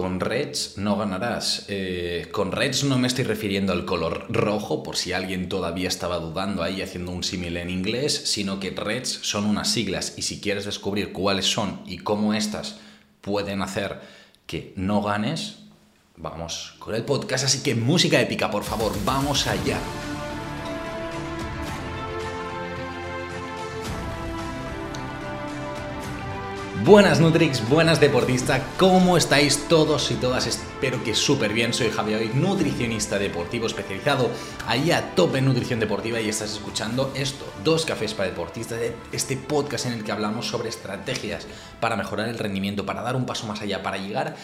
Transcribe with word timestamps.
con 0.00 0.18
Reds 0.18 0.78
no 0.78 0.96
ganarás. 0.96 1.66
Eh, 1.68 2.28
con 2.32 2.52
Reds 2.52 2.84
no 2.84 2.98
me 2.98 3.06
estoy 3.06 3.24
refiriendo 3.24 3.72
al 3.72 3.84
color 3.84 4.24
rojo, 4.30 4.82
por 4.82 4.96
si 4.96 5.12
alguien 5.12 5.48
todavía 5.48 5.88
estaba 5.88 6.18
dudando 6.18 6.62
ahí 6.62 6.80
haciendo 6.80 7.10
un 7.12 7.22
símil 7.22 7.58
en 7.58 7.68
inglés, 7.68 8.22
sino 8.24 8.58
que 8.58 8.70
Reds 8.70 9.20
son 9.22 9.44
unas 9.44 9.70
siglas 9.70 10.14
y 10.16 10.22
si 10.22 10.40
quieres 10.40 10.64
descubrir 10.64 11.12
cuáles 11.12 11.46
son 11.46 11.82
y 11.86 11.98
cómo 11.98 12.32
estas 12.32 12.78
pueden 13.20 13.60
hacer 13.60 14.00
que 14.46 14.72
no 14.76 15.02
ganes, 15.02 15.58
vamos 16.16 16.74
con 16.78 16.94
el 16.94 17.04
podcast. 17.04 17.44
Así 17.44 17.62
que 17.62 17.74
música 17.74 18.20
épica, 18.20 18.50
por 18.50 18.64
favor, 18.64 18.92
vamos 19.04 19.46
allá. 19.46 19.78
Buenas 26.90 27.20
Nutrix, 27.20 27.68
buenas 27.68 28.00
deportistas, 28.00 28.62
¿cómo 28.76 29.16
estáis 29.16 29.68
todos 29.68 30.10
y 30.10 30.14
todas? 30.14 30.48
Espero 30.48 31.04
que 31.04 31.14
súper 31.14 31.52
bien, 31.52 31.72
soy 31.72 31.88
Javier 31.88 32.34
nutricionista 32.34 33.16
deportivo 33.16 33.68
especializado 33.68 34.28
ahí 34.66 34.90
a 34.90 35.14
tope 35.14 35.38
en 35.38 35.44
nutrición 35.44 35.78
deportiva 35.78 36.20
y 36.20 36.28
estás 36.28 36.50
escuchando 36.50 37.12
esto, 37.14 37.46
Dos 37.62 37.86
Cafés 37.86 38.12
para 38.12 38.30
Deportistas, 38.30 38.80
este 39.12 39.36
podcast 39.36 39.86
en 39.86 39.92
el 39.92 40.02
que 40.02 40.10
hablamos 40.10 40.48
sobre 40.48 40.68
estrategias 40.68 41.46
para 41.78 41.94
mejorar 41.94 42.28
el 42.28 42.40
rendimiento, 42.40 42.84
para 42.84 43.02
dar 43.02 43.14
un 43.14 43.24
paso 43.24 43.46
más 43.46 43.62
allá, 43.62 43.84
para 43.84 43.98
llegar 43.98 44.34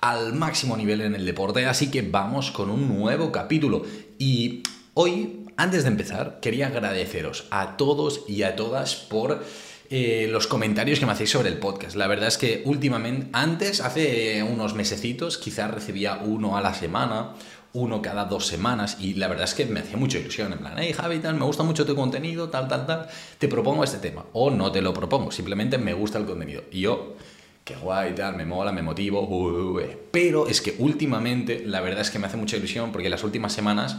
al 0.00 0.32
máximo 0.32 0.76
nivel 0.76 1.00
en 1.00 1.16
el 1.16 1.26
deporte, 1.26 1.66
así 1.66 1.90
que 1.90 2.02
vamos 2.02 2.52
con 2.52 2.70
un 2.70 2.86
nuevo 2.86 3.32
capítulo. 3.32 3.82
Y 4.16 4.62
hoy, 4.94 5.44
antes 5.56 5.82
de 5.82 5.88
empezar, 5.88 6.38
quería 6.40 6.68
agradeceros 6.68 7.48
a 7.50 7.76
todos 7.76 8.22
y 8.28 8.44
a 8.44 8.54
todas 8.54 8.94
por 8.94 9.42
eh, 9.90 10.28
los 10.30 10.46
comentarios 10.46 10.98
que 10.98 11.06
me 11.06 11.12
hacéis 11.12 11.30
sobre 11.30 11.48
el 11.48 11.58
podcast. 11.58 11.96
La 11.96 12.06
verdad 12.06 12.28
es 12.28 12.38
que 12.38 12.62
últimamente, 12.64 13.28
antes, 13.32 13.80
hace 13.80 14.42
unos 14.42 14.74
mesecitos, 14.74 15.38
quizás 15.38 15.70
recibía 15.70 16.20
uno 16.24 16.56
a 16.56 16.60
la 16.60 16.74
semana, 16.74 17.34
uno 17.72 18.02
cada 18.02 18.24
dos 18.24 18.46
semanas, 18.46 18.96
y 19.00 19.14
la 19.14 19.28
verdad 19.28 19.44
es 19.44 19.54
que 19.54 19.66
me 19.66 19.80
hacía 19.80 19.96
mucha 19.96 20.18
ilusión, 20.18 20.52
en 20.52 20.58
plan, 20.58 20.74
hey 20.78 20.92
Javi, 20.92 21.18
tal, 21.18 21.34
me 21.34 21.44
gusta 21.44 21.62
mucho 21.62 21.84
tu 21.84 21.94
contenido, 21.94 22.48
tal, 22.48 22.68
tal, 22.68 22.86
tal, 22.86 23.08
te 23.38 23.48
propongo 23.48 23.84
este 23.84 23.98
tema, 23.98 24.24
o 24.32 24.50
no 24.50 24.72
te 24.72 24.80
lo 24.80 24.92
propongo, 24.94 25.30
simplemente 25.30 25.78
me 25.78 25.92
gusta 25.92 26.18
el 26.18 26.24
contenido. 26.24 26.64
Y 26.72 26.80
yo, 26.80 27.16
qué 27.64 27.76
guay, 27.76 28.14
tal, 28.14 28.36
me 28.36 28.46
mola, 28.46 28.72
me 28.72 28.82
motivo, 28.82 29.78
pero 30.10 30.48
es 30.48 30.60
que 30.60 30.74
últimamente, 30.78 31.64
la 31.66 31.80
verdad 31.80 32.00
es 32.00 32.10
que 32.10 32.18
me 32.18 32.26
hace 32.26 32.36
mucha 32.36 32.56
ilusión 32.56 32.92
porque 32.92 33.10
las 33.10 33.22
últimas 33.24 33.52
semanas 33.52 33.96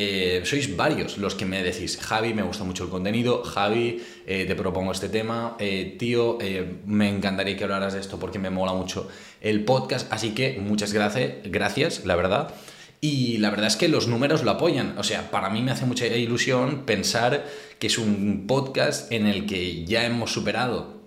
eh, 0.00 0.42
sois 0.44 0.76
varios 0.76 1.18
los 1.18 1.34
que 1.34 1.44
me 1.44 1.60
decís, 1.60 1.98
Javi, 2.00 2.32
me 2.32 2.44
gusta 2.44 2.62
mucho 2.62 2.84
el 2.84 2.88
contenido, 2.88 3.42
Javi, 3.42 4.00
eh, 4.28 4.44
te 4.46 4.54
propongo 4.54 4.92
este 4.92 5.08
tema, 5.08 5.56
eh, 5.58 5.96
tío, 5.98 6.38
me 6.86 7.08
encantaría 7.08 7.56
que 7.56 7.64
hablaras 7.64 7.94
de 7.94 8.00
esto 8.00 8.16
porque 8.16 8.38
me 8.38 8.48
mola 8.48 8.74
mucho 8.74 9.08
el 9.40 9.64
podcast, 9.64 10.12
así 10.12 10.36
que 10.36 10.60
muchas 10.60 10.92
gracias, 10.92 11.38
gracias, 11.46 12.04
la 12.04 12.14
verdad. 12.14 12.54
Y 13.00 13.38
la 13.38 13.50
verdad 13.50 13.66
es 13.66 13.74
que 13.74 13.88
los 13.88 14.06
números 14.06 14.44
lo 14.44 14.52
apoyan. 14.52 14.96
O 14.98 15.02
sea, 15.02 15.32
para 15.32 15.50
mí 15.50 15.62
me 15.62 15.72
hace 15.72 15.84
mucha 15.84 16.06
ilusión 16.06 16.84
pensar 16.84 17.44
que 17.80 17.88
es 17.88 17.98
un 17.98 18.46
podcast 18.46 19.10
en 19.10 19.26
el 19.26 19.46
que 19.46 19.84
ya 19.84 20.04
hemos 20.04 20.32
superado 20.32 21.02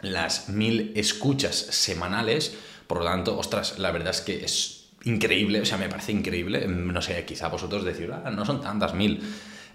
las 0.00 0.48
mil 0.48 0.92
escuchas 0.96 1.54
semanales. 1.54 2.56
Por 2.88 2.98
lo 2.98 3.04
tanto, 3.04 3.38
ostras, 3.38 3.78
la 3.78 3.92
verdad 3.92 4.10
es 4.10 4.20
que 4.20 4.44
es 4.44 4.81
increíble, 5.04 5.60
o 5.60 5.64
sea, 5.64 5.78
me 5.78 5.88
parece 5.88 6.12
increíble. 6.12 6.66
No 6.66 7.02
sé, 7.02 7.24
quizá 7.24 7.48
vosotros 7.48 7.84
decís, 7.84 8.08
ah, 8.12 8.30
no 8.30 8.44
son 8.44 8.60
tantas 8.60 8.94
mil 8.94 9.20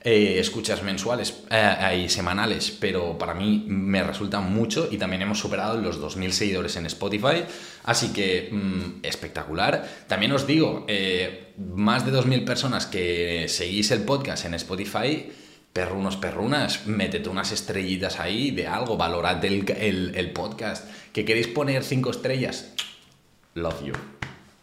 eh, 0.04 0.40
escuchas 0.40 0.84
mensuales 0.84 1.44
eh, 1.50 2.04
y 2.06 2.10
semanales, 2.10 2.72
pero 2.72 3.18
para 3.18 3.34
mí 3.34 3.66
me 3.68 4.04
resulta 4.04 4.40
mucho 4.40 4.88
y 4.90 4.98
también 4.98 5.24
hemos 5.24 5.40
superado 5.40 5.82
los 5.82 6.00
2.000 6.00 6.32
seguidores 6.32 6.76
en 6.76 6.86
Spotify, 6.86 7.44
así 7.84 8.14
que 8.14 8.50
mm, 8.52 9.04
espectacular. 9.04 9.86
También 10.08 10.32
os 10.32 10.46
digo, 10.46 10.86
eh, 10.88 11.54
más 11.58 12.06
de 12.06 12.14
2.000 12.14 12.46
personas 12.46 12.86
que 12.86 13.48
seguís 13.50 13.92
el 13.92 14.04
podcast 14.04 14.46
en 14.46 14.54
Spotify, 14.54 15.30
perrunos, 15.74 16.16
perrunas, 16.16 16.88
métete 16.88 17.28
unas 17.28 17.52
estrellitas 17.52 18.20
ahí 18.20 18.52
de 18.52 18.68
algo, 18.68 18.98
valorad 18.98 19.44
el, 19.44 19.66
el, 20.16 20.32
podcast. 20.32 20.90
¿Que 21.12 21.26
queréis 21.26 21.48
poner 21.48 21.84
5 21.84 22.12
estrellas? 22.12 22.72
Love 23.56 23.84
you 23.84 24.17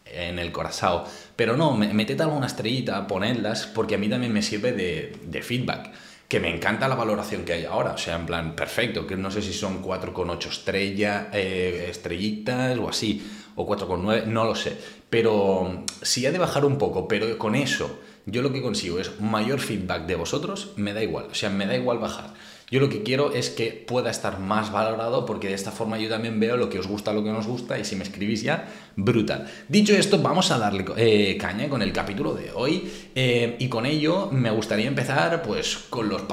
en 0.05 0.39
el 0.39 0.51
corazón. 0.51 1.03
Pero 1.35 1.57
no, 1.57 1.75
meted 1.75 2.19
alguna 2.21 2.47
estrellita, 2.47 3.07
ponedlas, 3.07 3.67
porque 3.67 3.95
a 3.95 3.97
mí 3.97 4.09
también 4.09 4.33
me 4.33 4.41
sirve 4.41 4.71
de, 4.71 5.41
feedback. 5.41 5.91
Que 6.27 6.39
me 6.39 6.53
encanta 6.53 6.87
la 6.87 6.95
valoración 6.95 7.45
que 7.45 7.53
hay 7.53 7.65
ahora. 7.65 7.91
O 7.91 7.97
sea, 7.97 8.15
en 8.15 8.25
plan, 8.25 8.55
perfecto. 8.55 9.05
Que 9.05 9.15
no 9.15 9.29
sé 9.29 9.41
si 9.41 9.53
son 9.53 9.83
4,8 9.83 10.49
estrellas, 10.49 11.27
eh, 11.33 11.87
estrellitas 11.89 12.77
o 12.79 12.89
así, 12.89 13.25
o 13.55 13.67
4,9, 13.67 14.25
no 14.25 14.43
lo 14.45 14.55
sé. 14.55 14.75
Pero 15.09 15.83
si 16.01 16.25
ha 16.25 16.31
de 16.31 16.39
bajar 16.39 16.65
un 16.65 16.77
poco, 16.77 17.07
pero 17.07 17.37
con 17.37 17.55
eso 17.55 17.99
yo 18.25 18.41
lo 18.41 18.51
que 18.51 18.61
consigo 18.61 18.99
es 18.99 19.19
mayor 19.21 19.59
feedback 19.59 20.07
de 20.07 20.15
vosotros, 20.15 20.73
me 20.77 20.93
da 20.93 21.03
igual. 21.03 21.27
O 21.31 21.35
sea, 21.35 21.49
me 21.49 21.67
da 21.67 21.75
igual 21.75 21.99
bajar. 21.99 22.33
Yo 22.71 22.79
lo 22.79 22.89
que 22.89 23.03
quiero 23.03 23.31
es 23.31 23.51
que 23.51 23.71
pueda 23.71 24.09
estar 24.09 24.39
más 24.39 24.71
valorado 24.71 25.25
porque 25.25 25.49
de 25.49 25.53
esta 25.53 25.71
forma 25.71 25.99
yo 25.99 26.09
también 26.09 26.39
veo 26.39 26.57
lo 26.57 26.67
que 26.67 26.79
os 26.79 26.87
gusta, 26.87 27.13
lo 27.13 27.23
que 27.23 27.31
nos 27.31 27.45
gusta 27.45 27.77
y 27.77 27.85
si 27.85 27.95
me 27.95 28.03
escribís 28.03 28.41
ya, 28.41 28.67
brutal. 28.95 29.47
Dicho 29.69 29.93
esto, 29.93 30.19
vamos 30.19 30.49
a 30.49 30.57
darle 30.57 30.83
eh, 30.97 31.37
caña 31.39 31.69
con 31.69 31.83
el 31.83 31.93
capítulo 31.93 32.33
de 32.33 32.51
hoy 32.51 32.91
eh, 33.13 33.55
y 33.59 33.69
con 33.69 33.85
ello 33.85 34.29
me 34.31 34.49
gustaría 34.49 34.87
empezar 34.87 35.43
pues 35.43 35.77
con, 35.89 36.09
los 36.09 36.23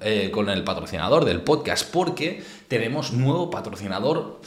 eh, 0.00 0.30
con 0.32 0.48
el 0.48 0.64
patrocinador 0.64 1.24
del 1.24 1.42
podcast 1.42 1.88
porque 1.92 2.42
tenemos 2.66 3.12
nuevo 3.12 3.48
patrocinador 3.48 4.40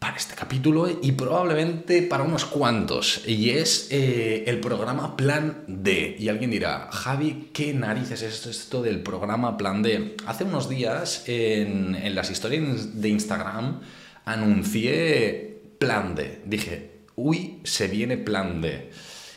para 0.00 0.16
este 0.16 0.34
capítulo 0.34 0.88
y 1.02 1.12
probablemente 1.12 2.00
para 2.00 2.24
unos 2.24 2.46
cuantos. 2.46 3.22
Y 3.26 3.50
es 3.50 3.88
eh, 3.90 4.44
el 4.46 4.58
programa 4.58 5.14
Plan 5.14 5.62
D. 5.68 6.16
Y 6.18 6.30
alguien 6.30 6.50
dirá, 6.50 6.88
Javi, 6.90 7.50
¿qué 7.52 7.74
narices 7.74 8.22
es 8.22 8.46
esto 8.46 8.82
del 8.82 9.02
programa 9.02 9.58
Plan 9.58 9.82
D? 9.82 10.16
Hace 10.26 10.44
unos 10.44 10.70
días 10.70 11.24
en, 11.26 12.14
las 12.14 12.30
historias 12.30 13.00
de 13.00 13.08
Instagram 13.10 13.80
anuncié 14.24 15.60
Plan 15.78 16.14
D. 16.14 16.40
Dije, 16.46 17.02
uy, 17.14 17.60
se 17.64 17.86
viene 17.86 18.16
Plan 18.16 18.62
D. 18.62 18.90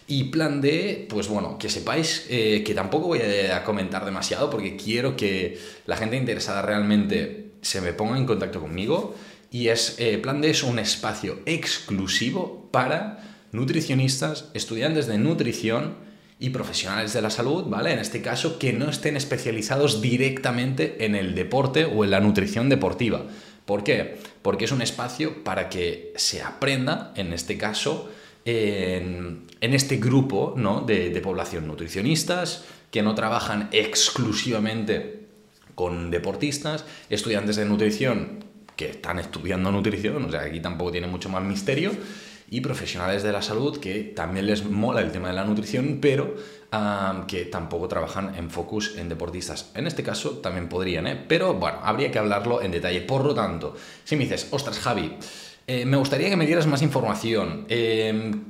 Y 0.07 0.25
plan 0.25 0.62
D, 0.62 1.07
pues 1.09 1.28
bueno, 1.28 1.57
que 1.57 1.69
sepáis 1.69 2.28
eh, 2.30 2.62
que 2.66 2.74
tampoco 2.74 3.07
voy 3.07 3.19
a 3.19 3.63
comentar 3.63 4.03
demasiado 4.03 4.50
porque 4.50 4.75
quiero 4.75 5.16
que 5.16 5.57
la 5.85 5.95
gente 5.95 6.18
interesada 6.18 6.62
realmente 6.62 7.51
se 7.62 7.80
me 7.80 7.94
ponga 7.94 8.18
en 8.18 8.25
contacto 8.25 8.59
conmigo 8.59 9.16
y 9.53 9.68
es, 9.68 9.97
eh, 10.00 10.18
Plan 10.18 10.41
D 10.41 10.50
es 10.50 10.64
un 10.64 10.80
espacio 10.80 11.40
exclusivo 11.46 12.68
para 12.72 13.24
nutricionistas, 13.52 14.50
estudiantes 14.56 15.06
de 15.06 15.19
nutrición 15.19 15.94
y 16.40 16.50
profesionales 16.50 17.14
de 17.14 17.22
la 17.22 17.30
salud, 17.30 17.66
¿vale? 17.66 17.94
En 17.94 18.00
este 18.00 18.24
caso, 18.24 18.58
que 18.58 18.74
no 18.74 18.90
estén 18.90 19.16
especializados 19.16 20.02
directamente 20.02 21.06
en 21.06 21.13
el 21.13 21.36
deporte 21.36 21.86
o 21.86 22.03
en 22.03 22.09
la 22.09 22.19
nutrición 22.19 22.68
deportiva. 22.68 23.28
¿Por 23.66 23.84
qué? 23.84 24.18
Porque 24.42 24.66
es 24.66 24.72
un 24.72 24.81
espacio 24.81 25.44
para 25.44 25.69
que 25.69 26.13
se 26.16 26.42
aprenda, 26.42 27.13
en 27.16 27.31
este 27.31 27.56
caso, 27.56 28.09
en, 28.46 29.46
este 29.62 29.97
grupo 29.97 30.56
¿no? 30.58 30.81
de, 30.81 31.12
de 31.12 31.22
población 31.22 31.68
nutricionistas 31.68 32.66
que 32.90 33.03
no 33.03 33.13
trabajan 33.13 33.69
exclusivamente 33.72 35.28
con 35.75 36.09
deportistas, 36.09 36.86
estudiantes 37.12 37.56
de 37.56 37.66
nutrición 37.66 38.52
que 38.76 38.90
están 38.90 39.20
estudiando 39.20 39.72
nutrición, 39.72 40.26
o 40.26 40.32
sea, 40.32 40.42
aquí 40.42 40.60
tampoco 40.60 40.92
tiene 40.92 41.08
mucho 41.08 41.30
más 41.30 41.44
misterio, 41.44 41.92
y 42.50 42.62
profesionales 42.62 43.24
de 43.24 43.32
la 43.32 43.42
salud 43.42 43.80
que 43.80 44.04
también 44.16 44.46
les 44.46 44.64
mola 44.64 45.02
el 45.02 45.12
tema 45.12 45.30
de 45.30 45.34
la 45.34 45.44
nutrición, 45.44 45.98
pero 46.00 46.36
que 47.28 47.46
tampoco 47.46 47.88
trabajan 47.88 48.36
en 48.36 48.50
focus 48.50 48.96
en 48.98 49.10
deportistas. 49.10 49.72
En 49.76 49.86
este 49.86 50.02
caso 50.02 50.38
también 50.38 50.70
podrían, 50.70 51.06
¿eh? 51.06 51.24
pero 51.28 51.54
bueno, 51.54 51.80
habría 51.84 52.12
que 52.12 52.18
hablarlo 52.18 52.62
en 52.62 52.72
detalle. 52.72 53.02
Por 53.02 53.26
lo 53.26 53.36
tanto, 53.36 53.76
si 54.04 54.16
me 54.16 54.24
dices, 54.24 54.48
ostras, 54.50 54.80
Javi, 54.80 55.14
eh, 55.68 55.86
me 55.86 55.98
gustaría 55.98 56.30
que 56.30 56.36
me 56.36 56.48
dieras 56.48 56.66
más 56.66 56.82
información. 56.82 57.66
Em, 57.70 58.46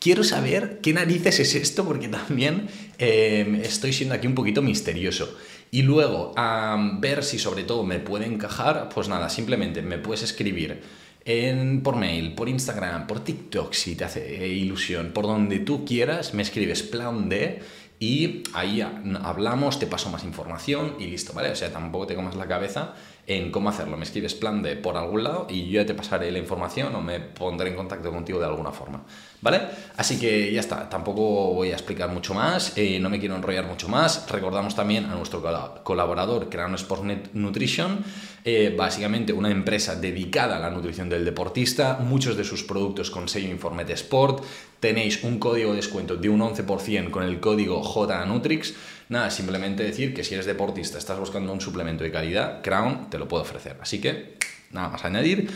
quiero 0.00 0.24
saber 0.24 0.80
qué 0.82 0.94
narices 0.94 1.40
es 1.40 1.54
esto 1.54 1.84
porque 1.84 2.08
también 2.08 2.68
em, 2.98 3.56
estoy 3.56 3.92
siendo 3.92 4.14
aquí 4.14 4.26
un 4.26 4.34
poquito 4.34 4.62
misterioso. 4.62 5.36
Y 5.74 5.82
luego, 5.82 6.32
a 6.36 6.78
ver 7.00 7.24
si 7.24 7.40
sobre 7.40 7.64
todo 7.64 7.82
me 7.82 7.98
puede 7.98 8.26
encajar, 8.26 8.88
pues 8.94 9.08
nada, 9.08 9.28
simplemente 9.28 9.82
me 9.82 9.98
puedes 9.98 10.22
escribir 10.22 10.80
en, 11.24 11.82
por 11.82 11.96
mail, 11.96 12.36
por 12.36 12.48
Instagram, 12.48 13.08
por 13.08 13.24
TikTok, 13.24 13.72
si 13.72 13.96
te 13.96 14.04
hace 14.04 14.46
ilusión, 14.46 15.10
por 15.12 15.26
donde 15.26 15.58
tú 15.58 15.84
quieras, 15.84 16.32
me 16.32 16.42
escribes 16.42 16.84
plan 16.84 17.28
D 17.28 17.60
y 17.98 18.44
ahí 18.52 18.82
hablamos, 18.82 19.80
te 19.80 19.88
paso 19.88 20.10
más 20.10 20.22
información 20.22 20.94
y 21.00 21.08
listo, 21.08 21.32
¿vale? 21.32 21.50
O 21.50 21.56
sea, 21.56 21.72
tampoco 21.72 22.06
te 22.06 22.14
comas 22.14 22.36
la 22.36 22.46
cabeza 22.46 22.94
en 23.26 23.50
cómo 23.50 23.68
hacerlo. 23.68 23.96
Me 23.96 24.04
escribes 24.04 24.34
plan 24.34 24.62
D 24.62 24.76
por 24.76 24.96
algún 24.96 25.24
lado 25.24 25.46
y 25.48 25.66
yo 25.66 25.80
ya 25.80 25.86
te 25.86 25.94
pasaré 25.94 26.30
la 26.30 26.38
información 26.38 26.94
o 26.94 27.00
me 27.00 27.20
pondré 27.20 27.70
en 27.70 27.76
contacto 27.76 28.10
contigo 28.10 28.38
de 28.38 28.46
alguna 28.46 28.70
forma. 28.70 29.02
¿Vale? 29.40 29.60
Así 29.96 30.18
que 30.18 30.50
ya 30.52 30.60
está, 30.60 30.88
tampoco 30.88 31.52
voy 31.52 31.70
a 31.70 31.74
explicar 31.74 32.08
mucho 32.08 32.32
más, 32.32 32.72
eh, 32.78 32.98
no 32.98 33.10
me 33.10 33.20
quiero 33.20 33.36
enrollar 33.36 33.66
mucho 33.66 33.88
más. 33.88 34.26
Recordamos 34.30 34.74
también 34.74 35.04
a 35.04 35.14
nuestro 35.14 35.42
colaborador, 35.82 36.48
Creano 36.48 36.76
Sport 36.76 37.34
Nutrition, 37.34 38.02
eh, 38.42 38.74
básicamente 38.76 39.34
una 39.34 39.50
empresa 39.50 39.96
dedicada 39.96 40.56
a 40.56 40.60
la 40.60 40.70
nutrición 40.70 41.10
del 41.10 41.26
deportista, 41.26 41.98
muchos 42.00 42.38
de 42.38 42.44
sus 42.44 42.62
productos 42.62 43.10
con 43.10 43.28
sello 43.28 43.50
Informet 43.50 43.90
Sport, 43.90 44.42
tenéis 44.80 45.24
un 45.24 45.38
código 45.38 45.70
de 45.70 45.76
descuento 45.76 46.16
de 46.16 46.28
un 46.28 46.40
11% 46.40 47.10
con 47.10 47.22
el 47.22 47.40
código 47.40 47.82
JNutrix. 47.82 48.74
Nada, 49.14 49.30
simplemente 49.30 49.84
decir 49.84 50.12
que 50.12 50.24
si 50.24 50.34
eres 50.34 50.44
deportista, 50.44 50.98
estás 50.98 51.20
buscando 51.20 51.52
un 51.52 51.60
suplemento 51.60 52.02
de 52.02 52.10
calidad, 52.10 52.62
Crown 52.62 53.10
te 53.10 53.16
lo 53.16 53.28
puede 53.28 53.44
ofrecer. 53.44 53.76
Así 53.80 54.00
que, 54.00 54.38
nada 54.72 54.88
más 54.88 55.04
añadir. 55.04 55.48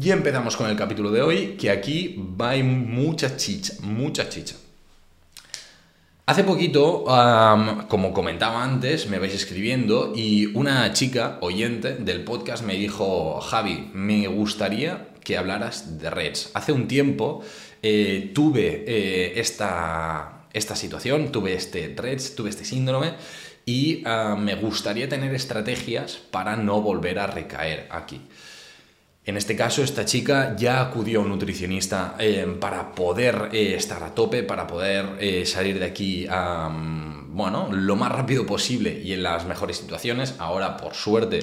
Y 0.00 0.10
empezamos 0.10 0.56
con 0.56 0.68
el 0.68 0.76
capítulo 0.76 1.12
de 1.12 1.22
hoy, 1.22 1.56
que 1.56 1.70
aquí 1.70 2.16
va 2.18 2.56
mucha 2.64 3.36
chicha, 3.36 3.74
mucha 3.82 4.28
chicha. 4.28 4.56
Hace 6.26 6.42
poquito, 6.42 7.04
como 7.86 8.12
comentaba 8.12 8.64
antes, 8.64 9.08
me 9.08 9.20
vais 9.20 9.32
escribiendo 9.32 10.12
y 10.16 10.46
una 10.46 10.92
chica 10.92 11.38
oyente 11.42 11.94
del 11.94 12.24
podcast 12.24 12.64
me 12.64 12.74
dijo, 12.74 13.40
Javi, 13.42 13.92
me 13.94 14.26
gustaría 14.26 15.10
que 15.22 15.38
hablaras 15.38 16.00
de 16.00 16.10
Reds. 16.10 16.50
Hace 16.54 16.72
un 16.72 16.88
tiempo 16.88 17.44
eh, 17.80 18.32
tuve 18.34 18.82
eh, 18.88 19.38
esta, 19.38 20.35
esta, 20.56 20.74
situación, 20.74 21.30
tuve 21.32 21.54
este 21.54 21.94
Reds, 21.96 22.34
tuve 22.34 22.50
este 22.50 22.64
síndrome 22.64 23.14
y 23.64 24.04
me 24.38 24.54
gustaría 24.54 25.08
tener 25.08 25.34
estrategias 25.34 26.16
para 26.30 26.56
no 26.56 26.80
volver 26.80 27.18
a 27.18 27.26
recaer 27.26 27.88
aquí. 27.90 28.20
En 29.26 29.36
este 29.36 29.56
caso, 29.56 29.82
esta 29.82 30.04
chica 30.04 30.54
ya 30.56 30.80
acudió 30.80 31.18
a 31.18 31.22
un 31.24 31.30
nutricionista 31.30 32.14
eh, 32.20 32.46
para 32.60 32.94
poder 32.94 33.48
eh, 33.52 33.74
estar 33.74 34.00
a 34.04 34.14
tope, 34.14 34.44
para 34.44 34.68
poder 34.68 35.16
eh, 35.18 35.44
salir 35.44 35.80
de 35.80 35.84
aquí 35.84 36.28
bueno, 37.28 37.68
lo 37.72 37.96
más 37.96 38.12
rápido 38.12 38.46
posible 38.46 39.02
y 39.04 39.12
en 39.12 39.24
las 39.24 39.44
mejores 39.44 39.78
situaciones. 39.78 40.36
Ahora, 40.38 40.76
por 40.76 40.94
suerte, 40.94 41.40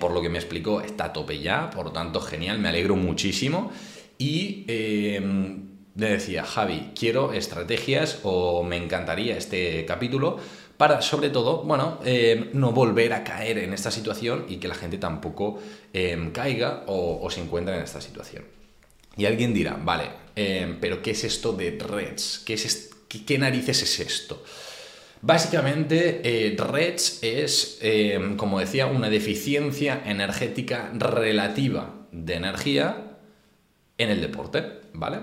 por 0.00 0.10
lo 0.12 0.22
que 0.22 0.30
me 0.30 0.38
explicó, 0.38 0.80
está 0.80 1.04
a 1.04 1.12
tope 1.12 1.38
ya, 1.38 1.68
por 1.70 1.84
lo 1.84 1.92
tanto, 1.92 2.20
genial, 2.20 2.58
me 2.58 2.70
alegro 2.70 2.96
muchísimo. 2.96 3.70
Y 4.18 4.64
le 5.94 6.10
decía, 6.10 6.44
Javi, 6.44 6.92
quiero 6.98 7.32
estrategias 7.32 8.20
o 8.22 8.62
me 8.62 8.76
encantaría 8.76 9.36
este 9.36 9.84
capítulo 9.84 10.38
para, 10.76 11.02
sobre 11.02 11.30
todo, 11.30 11.62
bueno, 11.62 12.00
eh, 12.04 12.50
no 12.54 12.72
volver 12.72 13.12
a 13.12 13.22
caer 13.22 13.58
en 13.58 13.72
esta 13.72 13.90
situación 13.90 14.46
y 14.48 14.56
que 14.56 14.68
la 14.68 14.74
gente 14.74 14.98
tampoco 14.98 15.60
em, 15.92 16.32
caiga 16.32 16.84
o, 16.86 17.28
se 17.30 17.40
encuentre 17.40 17.76
en 17.76 17.82
esta 17.82 18.00
situación. 18.00 18.44
Y 19.16 19.26
alguien 19.26 19.52
dirá, 19.52 19.78
vale, 19.80 20.06
em, 20.34 20.80
pero 20.80 21.02
¿qué 21.02 21.10
es 21.10 21.24
esto 21.24 21.52
de 21.52 21.78
REDS? 21.78 22.42
¿Qué, 22.46 22.54
es 22.54 22.90
qué, 23.08 23.38
narices 23.38 23.82
es 23.82 24.00
esto? 24.00 24.42
Básicamente, 25.20 26.20
eh, 26.24 26.56
REDS 26.56 27.22
es, 27.22 27.78
em, 27.82 28.36
como 28.36 28.58
decía, 28.58 28.86
una 28.86 29.10
deficiencia 29.10 30.02
energética 30.04 30.90
relativa 30.94 32.06
de 32.10 32.34
energía 32.34 33.18
en 33.98 34.10
el 34.10 34.20
deporte, 34.20 34.80
¿vale? 34.94 35.18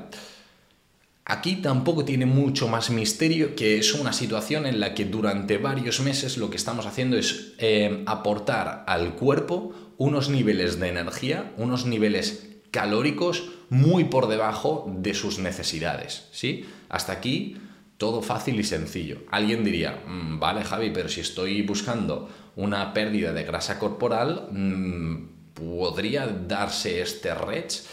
Aquí 1.30 1.58
tampoco 1.58 2.06
tiene 2.06 2.26
mucho 2.26 2.68
más 2.68 2.90
misterio 2.90 3.56
que 3.56 3.78
es 3.78 3.94
una 3.94 4.14
situación 4.14 4.66
en 4.66 4.80
la 4.80 4.96
que 4.96 5.06
durante 5.06 5.60
varios 5.60 6.00
meses 6.00 6.38
lo 6.38 6.50
que 6.50 6.58
estamos 6.58 6.88
haciendo 6.88 7.18
es 7.18 7.54
eh, 7.60 8.02
aportar 8.08 8.84
al 8.88 9.14
cuerpo 9.14 9.72
unos 9.98 10.30
niveles 10.30 10.80
de 10.80 10.88
energía, 10.88 11.54
unos 11.58 11.86
niveles 11.86 12.50
calóricos 12.72 13.52
muy 13.70 14.06
por 14.06 14.28
debajo 14.28 14.92
de 14.98 15.14
sus 15.14 15.38
necesidades. 15.38 16.30
¿sí? 16.32 16.66
Hasta 16.90 17.12
aquí 17.12 17.58
todo 17.98 18.24
fácil 18.24 18.60
y 18.60 18.64
sencillo. 18.64 19.20
Alguien 19.30 19.64
diría, 19.64 20.02
mm, 20.08 20.40
vale 20.40 20.64
Javi, 20.64 20.90
pero 20.90 21.10
si 21.10 21.22
estoy 21.22 21.62
buscando 21.62 22.28
una 22.56 22.92
pérdida 22.92 23.34
de 23.34 23.44
grasa 23.44 23.78
corporal, 23.78 24.48
mm, 24.52 25.28
¿podría 25.54 26.26
darse 26.26 27.02
este 27.02 27.36
RECH? 27.36 27.84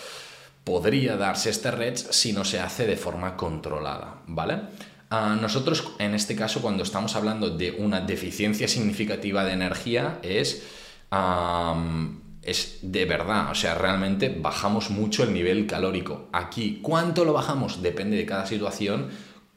Podría 0.66 1.16
darse 1.16 1.50
este 1.50 1.70
REDS 1.70 2.08
si 2.10 2.32
no 2.32 2.44
se 2.44 2.58
hace 2.58 2.88
de 2.88 2.96
forma 2.96 3.36
controlada, 3.36 4.22
¿vale? 4.26 4.62
nosotros, 5.40 5.92
en 6.00 6.16
este 6.16 6.34
caso, 6.34 6.60
cuando 6.60 6.82
estamos 6.82 7.14
hablando 7.14 7.50
de 7.50 7.70
una 7.70 8.00
deficiencia 8.00 8.66
significativa 8.66 9.44
de 9.44 9.52
energía, 9.52 10.18
es, 10.22 10.66
es 12.42 12.78
de 12.82 13.04
verdad, 13.04 13.52
o 13.52 13.54
sea, 13.54 13.76
realmente 13.76 14.36
bajamos 14.36 14.90
mucho 14.90 15.22
el 15.22 15.32
nivel 15.32 15.68
calórico. 15.68 16.28
Aquí, 16.32 16.80
¿cuánto 16.82 17.24
lo 17.24 17.32
bajamos? 17.32 17.80
Depende 17.80 18.16
de 18.16 18.26
cada 18.26 18.46
situación, 18.46 19.10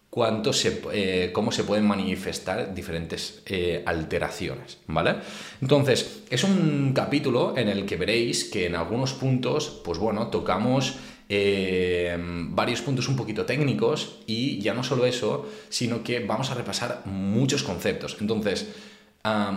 cuánto 0.09 0.53
se, 0.53 0.81
eh, 0.91 1.31
cómo 1.31 1.51
se 1.51 1.63
pueden 1.63 1.85
manifestar 1.85 2.73
diferentes 2.73 3.43
eh, 3.45 3.83
alteraciones, 3.85 4.79
¿vale? 4.87 5.15
Entonces, 5.61 6.23
es 6.29 6.43
un 6.43 6.93
capítulo 6.95 7.55
en 7.55 7.67
el 7.69 7.85
que 7.85 7.95
veréis 7.95 8.45
que 8.45 8.65
en 8.65 8.75
algunos 8.75 9.13
puntos, 9.13 9.81
pues 9.83 9.99
bueno, 9.99 10.27
tocamos 10.27 10.95
eh, 11.29 12.17
varios 12.19 12.81
puntos 12.81 13.07
un 13.07 13.15
poquito 13.15 13.45
técnicos 13.45 14.19
y 14.25 14.59
ya 14.59 14.73
no 14.73 14.83
solo 14.83 15.05
eso, 15.05 15.47
sino 15.69 16.03
que 16.03 16.21
vamos 16.21 16.49
a 16.49 16.55
repasar 16.55 17.03
muchos 17.05 17.61
conceptos. 17.61 18.17
Entonces, 18.19 18.67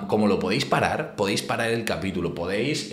como 0.07 0.27
lo 0.27 0.39
podéis 0.39 0.67
parar, 0.67 1.17
podéis 1.17 1.41
parar 1.41 1.71
el 1.71 1.87
capítulo, 1.87 2.35
podéis 2.35 2.91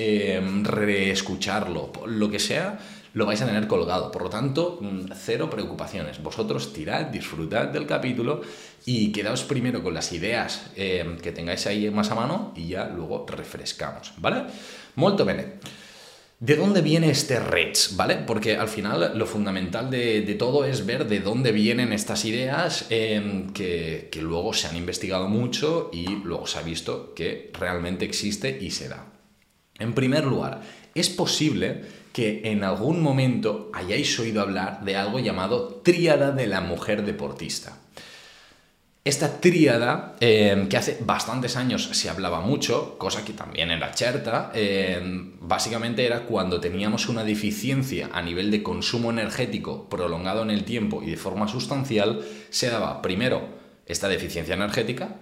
reescucharlo, 0.64 1.92
lo 2.06 2.30
que 2.32 2.40
sea, 2.40 2.80
lo 3.14 3.26
vais 3.26 3.42
a 3.42 3.46
tener 3.46 3.68
colgado. 3.68 4.12
Por 4.12 4.24
lo 4.24 4.30
tanto, 4.30 4.80
mm, 4.82 5.12
cero 5.16 5.50
preocupaciones. 5.50 6.22
Vosotros 6.22 6.74
tirad, 6.74 7.06
disfrutad 7.06 7.68
del 7.68 7.86
capítulo 7.86 8.42
y 8.86 9.12
quedaos 9.12 9.44
primero 9.44 9.84
con 9.84 9.94
las 9.94 10.12
ideas 10.12 10.72
eh, 10.76 11.18
que 11.22 11.32
tengáis 11.32 11.66
ahí 11.68 11.90
más 11.90 12.12
a 12.12 12.16
mano 12.16 12.54
y 12.56 12.70
ya 12.70 12.88
luego 12.88 13.26
refrescamos, 13.28 14.14
¿vale? 14.18 14.44
Molto 14.96 15.26
bene. 15.26 15.60
¿De 16.40 16.56
dónde 16.56 16.82
viene 16.82 17.10
este 17.10 17.38
REDS? 17.38 17.98
¿Vale? 17.98 18.16
Porque 18.16 18.56
al 18.56 18.70
final 18.70 19.12
lo 19.16 19.26
fundamental 19.26 19.90
de, 19.90 20.22
todo 20.40 20.64
es 20.64 20.86
ver 20.86 21.06
de 21.06 21.20
dónde 21.20 21.52
vienen 21.52 21.92
estas 21.92 22.24
ideas 22.24 22.86
em, 22.90 23.52
que, 23.52 24.08
que 24.10 24.22
luego 24.22 24.54
se 24.54 24.68
han 24.68 24.78
investigado 24.78 25.28
mucho 25.28 25.90
y 25.92 26.08
luego 26.24 26.48
se 26.48 26.60
ha 26.60 26.62
visto 26.62 27.14
que 27.14 27.52
realmente 27.60 28.06
existe 28.06 28.58
y 28.62 28.72
se 28.72 28.88
da. 28.88 29.12
En 29.80 29.94
primer 29.94 30.26
lugar, 30.26 30.62
es 30.96 31.10
posible 31.10 31.84
que 32.14 32.42
en 32.46 32.64
algún 32.64 33.02
momento 33.02 33.72
hayáis 33.74 34.20
oído 34.20 34.42
hablar 34.42 34.84
de 34.84 34.96
algo 34.96 35.20
llamado 35.20 35.82
tríada 35.84 36.32
de 36.32 36.48
la 36.48 36.62
mujer 36.62 37.04
deportista. 37.04 37.78
Esta 39.06 39.40
tríada, 39.40 40.16
em, 40.20 40.68
que 40.68 40.78
hace 40.78 40.98
bastantes 41.02 41.56
años 41.56 41.90
se 41.94 42.10
hablaba 42.10 42.42
mucho, 42.42 42.98
cosa 42.98 43.24
que 43.24 43.34
también 43.34 43.72
era 43.72 43.92
cherta, 43.92 44.52
em, 44.54 45.32
básicamente 45.40 46.06
era 46.06 46.26
cuando 46.26 46.60
teníamos 46.60 47.08
una 47.08 47.24
deficiencia 47.24 48.10
a 48.12 48.22
nivel 48.22 48.52
de 48.52 48.62
consumo 48.62 49.10
energético 49.10 49.90
prolongado 49.90 50.44
en 50.44 50.52
el 50.52 50.64
tiempo 50.64 51.02
y 51.02 51.12
de 51.12 51.18
forma 51.18 51.48
sustancial, 51.48 52.24
se 52.50 52.70
daba 52.70 53.02
primero 53.02 53.48
esta 53.88 54.10
deficiencia 54.10 54.54
energética, 54.54 55.16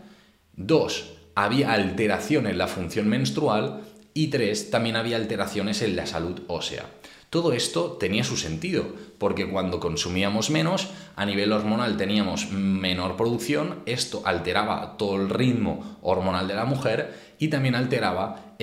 dos, 0.54 1.14
había 1.36 1.72
alteración 1.72 2.48
en 2.48 2.58
la 2.58 2.68
función 2.68 3.08
menstrual 3.08 3.84
y 4.18 4.30
tres, 4.30 4.72
también 4.72 4.96
había 4.96 5.16
alteraciones 5.18 5.84
en 5.84 5.96
la 5.96 6.08
salud 6.08 6.42
ósea. 6.48 6.88
Todo 7.30 7.54
esto 7.54 7.98
tenía 8.00 8.24
su 8.24 8.36
sentido, 8.36 8.86
porque 9.20 9.48
cuando 9.48 9.80
consumíamos 9.80 10.50
menos, 10.50 10.88
a 11.16 11.24
nivel 11.26 11.52
hormonal 11.52 11.98
teníamos 11.98 12.50
menor 12.52 13.16
producción, 13.16 13.84
esto 13.86 14.24
alteraba 14.26 14.98
todo 14.98 15.18
el 15.18 15.30
ritmo 15.30 16.00
hormonal 16.02 16.48
de 16.48 16.56
la 16.56 16.66
mujer 16.66 17.14
y 17.38 17.50
también 17.50 17.76
alteraba 17.76 18.56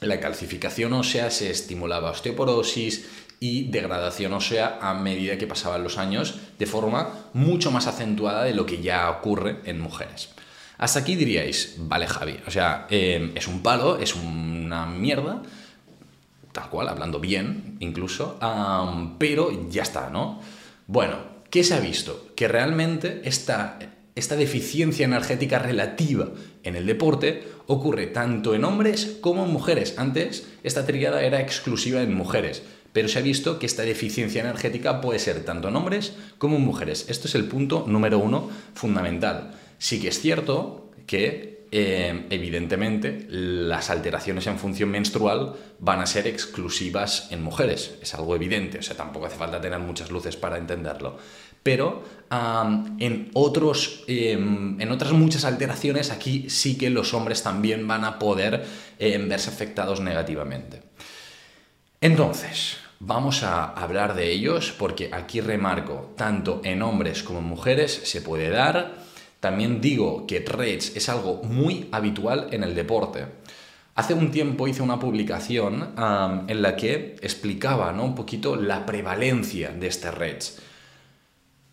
la 0.00 0.20
calcificación 0.20 0.92
ósea, 0.92 1.30
se 1.30 1.50
estimulaba 1.50 2.12
osteoporosis 2.12 3.08
y 3.40 3.64
degradación 3.68 4.32
ósea 4.32 4.78
a 4.80 4.94
medida 4.94 5.38
que 5.38 5.48
pasaban 5.48 5.82
los 5.82 5.98
años 5.98 6.36
de 6.58 6.66
forma 6.66 7.30
mucho 7.32 7.72
más 7.72 7.88
acentuada 7.88 8.44
de 8.44 8.54
lo 8.54 8.64
que 8.64 8.80
ya 8.80 9.10
ocurre 9.10 9.58
en 9.64 9.80
mujeres. 9.80 10.33
Hasta 10.78 11.00
aquí 11.00 11.14
diríais, 11.14 11.76
vale 11.78 12.06
Javi, 12.06 12.38
o 12.46 12.50
sea, 12.50 12.86
em, 12.90 13.32
es 13.36 13.46
un 13.46 13.62
palo, 13.62 13.98
es 13.98 14.14
una 14.14 14.86
mierda, 14.86 15.42
tal 16.52 16.70
cual, 16.70 16.88
hablando 16.88 17.20
bien 17.20 17.76
incluso, 17.80 18.38
pero 19.18 19.68
ya 19.68 19.82
está, 19.82 20.10
¿no? 20.10 20.40
Bueno, 20.86 21.16
¿qué 21.50 21.64
se 21.64 21.74
ha 21.74 21.80
visto? 21.80 22.28
Que 22.36 22.48
realmente 22.48 23.22
esta, 23.24 23.78
esta 24.14 24.36
deficiencia 24.36 25.04
energética 25.04 25.58
relativa 25.58 26.28
en 26.62 26.76
el 26.76 26.86
deporte 26.86 27.44
ocurre 27.66 28.06
tanto 28.06 28.54
en 28.54 28.64
hombres 28.64 29.16
como 29.20 29.44
en 29.44 29.50
mujeres. 29.50 29.94
Antes 29.96 30.46
esta 30.62 30.86
triada 30.86 31.22
era 31.22 31.40
exclusiva 31.40 32.02
en 32.02 32.14
mujeres, 32.14 32.62
pero 32.92 33.08
se 33.08 33.18
ha 33.18 33.22
visto 33.22 33.58
que 33.58 33.66
esta 33.66 33.82
deficiencia 33.82 34.40
energética 34.40 35.00
puede 35.00 35.18
ser 35.18 35.44
tanto 35.44 35.68
en 35.68 35.76
hombres 35.76 36.12
como 36.38 36.56
en 36.56 36.62
mujeres. 36.62 37.06
Esto 37.08 37.26
es 37.26 37.34
el 37.34 37.46
punto 37.46 37.84
número 37.88 38.18
uno 38.18 38.50
fundamental. 38.74 39.52
Sí 39.78 40.00
que 40.00 40.08
es 40.08 40.20
cierto 40.20 40.90
que 41.06 41.54
eh, 41.76 42.26
evidentemente 42.30 43.26
las 43.28 43.90
alteraciones 43.90 44.46
en 44.46 44.60
función 44.60 44.90
menstrual 44.90 45.54
van 45.80 46.00
a 46.00 46.06
ser 46.06 46.28
exclusivas 46.28 47.26
en 47.32 47.42
mujeres. 47.42 47.96
Es 48.00 48.14
algo 48.14 48.36
evidente, 48.36 48.78
o 48.78 48.82
sea, 48.82 48.96
tampoco 48.96 49.26
hace 49.26 49.36
falta 49.36 49.60
tener 49.60 49.80
muchas 49.80 50.12
luces 50.12 50.36
para 50.36 50.56
entenderlo. 50.56 51.18
Pero 51.64 52.04
en, 53.00 53.30
otros, 53.32 54.04
em, 54.06 54.80
en 54.80 54.90
otras 54.92 55.12
muchas 55.12 55.44
alteraciones 55.44 56.10
aquí 56.12 56.48
sí 56.48 56.78
que 56.78 56.90
los 56.90 57.12
hombres 57.12 57.42
también 57.42 57.88
van 57.88 58.04
a 58.04 58.20
poder 58.20 58.64
em, 59.00 59.28
verse 59.28 59.50
afectados 59.50 60.00
negativamente. 60.00 60.82
Entonces, 62.00 62.76
vamos 63.00 63.42
a 63.42 63.64
hablar 63.64 64.14
de 64.14 64.30
ellos 64.30 64.72
porque 64.78 65.10
aquí 65.12 65.40
remarco, 65.40 66.12
tanto 66.16 66.60
en 66.64 66.82
hombres 66.82 67.22
como 67.24 67.40
en 67.40 67.46
mujeres 67.46 68.00
se 68.04 68.20
puede 68.20 68.50
dar. 68.50 69.03
También 69.44 69.82
digo 69.82 70.26
que 70.26 70.40
REDS 70.40 70.96
es 70.96 71.10
algo 71.10 71.42
muy 71.42 71.88
habitual 71.92 72.48
en 72.52 72.64
el 72.64 72.74
deporte. 72.74 73.26
Hace 73.94 74.14
un 74.14 74.30
tiempo 74.30 74.66
hice 74.68 74.80
una 74.80 74.98
publicación 74.98 75.92
en 76.48 76.62
la 76.62 76.76
que 76.76 77.16
explicaba 77.20 77.92
¿no? 77.92 78.04
un 78.04 78.14
poquito 78.14 78.56
la 78.56 78.86
prevalencia 78.86 79.68
de 79.68 79.86
este 79.86 80.10
REDS. 80.10 80.60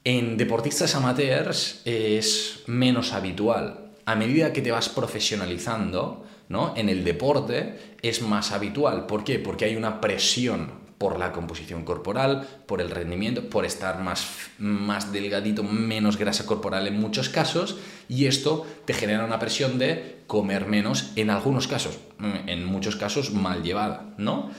En 0.03 0.35
deportistas 0.35 0.95
amateurs 0.95 1.81
es 1.85 2.63
menos 2.67 3.13
habitual. 3.13 3.91
A 4.03 4.17
medida 4.17 4.51
que 4.51 4.61
te 4.61 4.71
vas 4.71 4.89
profesionalizando, 4.89 6.25
¿no? 6.49 6.73
En 6.75 6.89
el 6.89 7.05
deporte 7.05 7.95
es 8.01 8.21
más 8.21 8.51
habitual. 8.51 9.05
¿Por 9.05 9.23
qué? 9.23 9.39
Porque 9.39 9.63
hay 9.63 9.77
una 9.77 10.01
presión 10.01 10.80
por 11.01 11.17
la 11.17 11.31
composición 11.31 11.83
corporal, 11.83 12.47
por 12.67 12.79
el 12.79 12.91
rendimiento, 12.91 13.49
por 13.49 13.65
estar 13.65 14.03
más, 14.03 14.51
más 14.59 15.11
delgadito, 15.11 15.63
menos 15.63 16.15
grasa 16.15 16.45
corporal 16.45 16.85
en 16.85 16.99
muchos 16.99 17.27
casos, 17.27 17.77
y 18.07 18.27
esto 18.27 18.67
te 18.85 18.93
genera 18.93 19.25
una 19.25 19.39
presión 19.39 19.79
de 19.79 20.19
comer 20.27 20.67
menos 20.67 21.11
en 21.15 21.31
algunos 21.31 21.67
casos, 21.67 21.97
en 22.45 22.65
muchos 22.65 22.97
casos 22.97 23.33
mal 23.33 23.63
llevada, 23.63 24.13
¿no? 24.19 24.51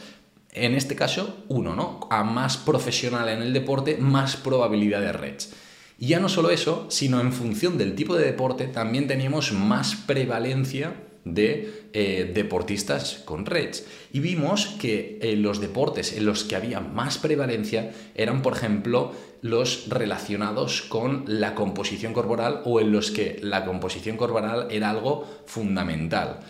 En 0.51 0.75
este 0.75 0.97
caso, 0.97 1.45
uno, 1.47 1.77
¿no? 1.77 2.09
A 2.11 2.25
más 2.25 2.57
profesional 2.57 3.29
en 3.29 3.41
el 3.41 3.53
deporte, 3.53 3.97
más 3.99 4.35
probabilidad 4.35 5.01
de 5.01 5.13
REDS. 5.13 5.53
Y 6.01 6.09
ya 6.09 6.19
no 6.19 6.29
solo 6.29 6.51
eso, 6.51 6.87
sino 6.89 7.21
en 7.21 7.33
función 7.33 7.79
del 7.79 7.95
tipo 7.95 8.17
de 8.17 8.25
deporte, 8.25 8.67
también 8.67 9.07
teníamos 9.07 9.53
más 9.53 9.95
prevalencia 9.95 10.95
de 11.25 11.89
eh, 11.93 12.31
deportistas 12.35 13.23
con 13.25 13.47
REDS. 13.47 13.87
Y 14.13 14.21
vimos 14.21 14.67
que 14.81 15.19
eh, 15.23 15.37
los 15.37 15.61
deportes 15.61 16.17
en 16.17 16.27
los 16.27 16.45
que 16.45 16.57
había 16.57 16.81
más 16.81 17.19
prevalencia 17.19 17.93
eran, 18.15 18.43
por 18.43 18.55
ejemplo, 18.55 19.13
los 19.41 19.89
relacionados 19.89 20.83
con 20.83 21.25
la 21.27 21.55
composición 21.55 22.13
corporal 22.13 22.63
o 22.65 22.81
en 22.81 22.93
los 22.93 23.11
que 23.11 23.39
la 23.43 23.65
composición 23.65 24.17
corporal 24.17 24.69
era 24.71 24.91
algo 24.91 25.29
fundamental. 25.47 26.41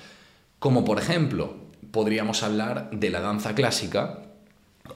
Como 0.58 0.84
por 0.84 0.98
ejemplo, 0.98 1.56
podríamos 1.90 2.42
hablar 2.42 2.90
de 2.92 3.10
la 3.10 3.20
danza 3.20 3.54
clásica, 3.54 4.31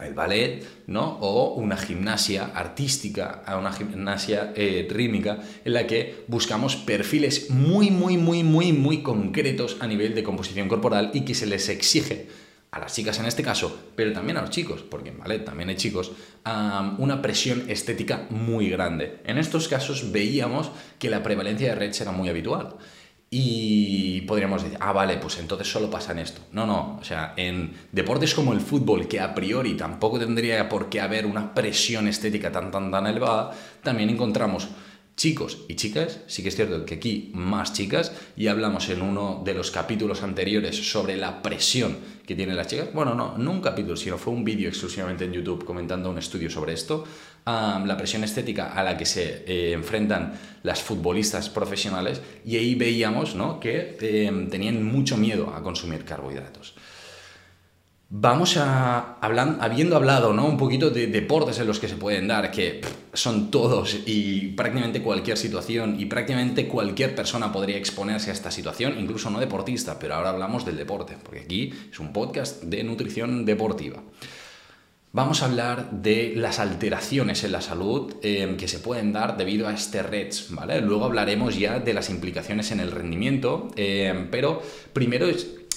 el 0.01 0.15
ballet, 0.15 0.65
¿no? 0.87 1.19
O 1.21 1.55
una 1.55 1.77
gimnasia 1.77 2.51
artística, 2.55 3.43
una 3.59 3.73
gimnasia 3.73 4.53
eh, 4.55 4.87
rítmica, 4.91 5.39
en 5.65 5.73
la 5.73 5.87
que 5.87 6.25
buscamos 6.29 6.77
perfiles 6.77 7.51
muy, 7.51 7.91
muy, 7.91 8.17
muy, 8.17 8.43
muy, 8.43 8.73
muy 8.73 9.03
concretos 9.03 9.77
a 9.81 9.87
nivel 9.87 10.15
de 10.15 10.23
composición 10.23 10.69
corporal 10.69 11.11
y 11.15 11.23
que 11.23 11.35
se 11.35 11.47
les 11.47 11.69
exige 11.69 12.29
a 12.71 12.81
las 12.81 12.95
chicas 12.95 13.19
en 13.19 13.27
este 13.27 13.43
caso, 13.43 13.75
pero 13.95 14.13
también 14.13 14.37
a 14.37 14.43
los 14.43 14.51
chicos, 14.51 14.83
porque 14.83 15.09
en 15.09 15.19
ballet 15.19 15.45
también 15.45 15.71
hay 15.71 15.77
chicos, 15.77 16.13
una 16.99 17.23
presión 17.23 17.65
estética 17.71 18.27
muy 18.29 18.69
grande. 18.69 19.21
En 19.25 19.39
estos 19.39 19.69
casos 19.69 20.13
veíamos 20.13 20.71
que 20.99 21.09
la 21.09 21.23
prevalencia 21.23 21.69
de 21.69 21.75
redes 21.75 22.01
era 22.01 22.13
muy 22.13 22.29
habitual. 22.29 22.77
Y 23.39 24.23
podríamos 24.23 24.63
decir, 24.63 24.79
ah, 24.81 24.93
vale, 24.93 25.19
pues 25.19 25.39
entonces 25.39 25.71
solo 25.71 25.91
pasa 25.91 26.13
en 26.13 26.21
esto. 26.21 26.41
No, 26.53 26.65
no, 26.65 26.97
o 26.99 27.05
sea, 27.05 27.35
en 27.37 27.71
deportes 27.93 28.35
como 28.35 28.55
el 28.55 28.63
fútbol, 28.63 29.07
que 29.09 29.21
a 29.21 29.35
priori 29.35 29.75
tampoco 29.75 30.19
tendría 30.19 30.71
por 30.71 30.89
qué 30.89 31.03
haber 31.03 31.27
una 31.27 31.53
presión 31.53 32.09
estética 32.09 32.51
tan, 32.51 32.71
tan, 32.71 32.91
tan 32.91 33.07
elevada, 33.07 33.51
también 33.83 34.09
encontramos 34.09 34.69
chicos 35.17 35.65
y 35.67 35.77
chicas, 35.77 36.21
sí 36.27 36.43
que 36.43 36.51
es 36.51 36.57
cierto 36.57 36.85
que 36.85 36.97
aquí 36.97 37.31
más 37.33 37.73
chicas, 37.73 38.13
y 38.37 38.49
hablamos 38.49 38.89
en 38.91 39.01
uno 39.01 39.43
de 39.45 39.55
los 39.55 39.71
capítulos 39.71 40.23
anteriores 40.23 40.91
sobre 40.91 41.17
la 41.17 41.41
presión 41.43 41.97
que 42.27 42.35
tienen 42.35 42.57
las 42.57 42.67
chicas, 42.67 42.93
bueno, 42.93 43.15
no, 43.15 43.39
no 43.39 43.51
un 43.51 43.63
capítulo, 43.63 43.97
sino 43.97 44.19
fue 44.19 44.35
un 44.35 44.45
vídeo 44.45 44.69
exclusivamente 44.69 45.25
en 45.25 45.33
YouTube 45.33 45.65
comentando 45.65 46.11
un 46.11 46.19
estudio 46.19 46.51
sobre 46.51 46.75
esto, 46.75 47.05
la 47.47 47.97
presión 47.97 48.25
estética 48.25 48.73
a 48.73 48.83
la 48.83 48.97
que 48.97 49.07
se 49.07 49.45
eh, 49.47 49.73
enfrentan 49.73 50.39
las 50.65 50.83
futbolistas 50.83 51.49
profesionales, 51.49 52.21
y 52.45 52.57
ahí 52.57 52.75
veíamos 52.75 53.37
¿no? 53.37 53.59
que 53.59 53.97
eh, 54.01 54.49
tenían 54.51 54.85
mucho 54.85 55.17
miedo 55.17 55.55
a 55.55 55.63
consumir 55.63 56.05
carbohidratos. 56.05 56.75
Vamos 58.09 58.57
a, 58.57 59.19
habiendo 59.21 59.97
hablado 59.97 60.33
¿no? 60.33 60.47
un 60.47 60.57
poquito 60.57 60.91
de 60.91 61.09
deportes 61.09 61.59
en 61.59 61.67
los 61.67 61.81
que 61.81 61.89
se 61.89 61.97
pueden 61.97 62.29
dar, 62.29 62.53
que 62.53 62.81
son 63.13 63.51
todos 63.51 63.97
y 64.07 64.53
prácticamente 64.53 65.03
cualquier 65.03 65.37
situación 65.37 65.99
y 65.99 66.07
prácticamente 66.07 66.69
cualquier 66.69 67.17
persona 67.17 67.51
podría 67.51 67.77
exponerse 67.77 68.31
a 68.31 68.33
esta 68.33 68.53
situación, 68.53 68.95
incluso 69.01 69.29
no 69.29 69.41
deportista, 69.41 69.99
pero 69.99 70.15
ahora 70.15 70.31
hablamos 70.31 70.65
del 70.65 70.77
deporte, 70.77 71.17
porque 71.21 71.41
aquí 71.41 71.73
es 71.91 71.99
un 71.99 72.13
podcast 72.13 72.63
de 72.63 72.85
nutrición 72.85 73.45
deportiva. 73.45 74.01
Vamos 75.11 75.43
a 75.43 75.47
hablar 75.47 75.91
de 75.91 76.35
las 76.37 76.61
alteraciones 76.61 77.43
en 77.43 77.51
la 77.51 77.61
salud 77.61 78.15
em, 78.23 78.57
que 78.57 78.69
se 78.69 78.79
pueden 78.79 79.13
dar 79.13 79.37
debido 79.37 79.67
a 79.67 79.73
este 79.73 80.03
REDS, 80.05 80.55
¿vale? 80.55 80.81
Luego 80.81 81.07
hablaremos 81.07 81.59
ya 81.59 81.81
de 81.81 81.95
las 81.95 82.11
implicaciones 82.11 82.71
en 82.71 82.79
el 82.79 82.93
rendimiento, 82.93 83.69
em, 83.75 84.31
pero 84.31 84.63
primero 84.93 85.27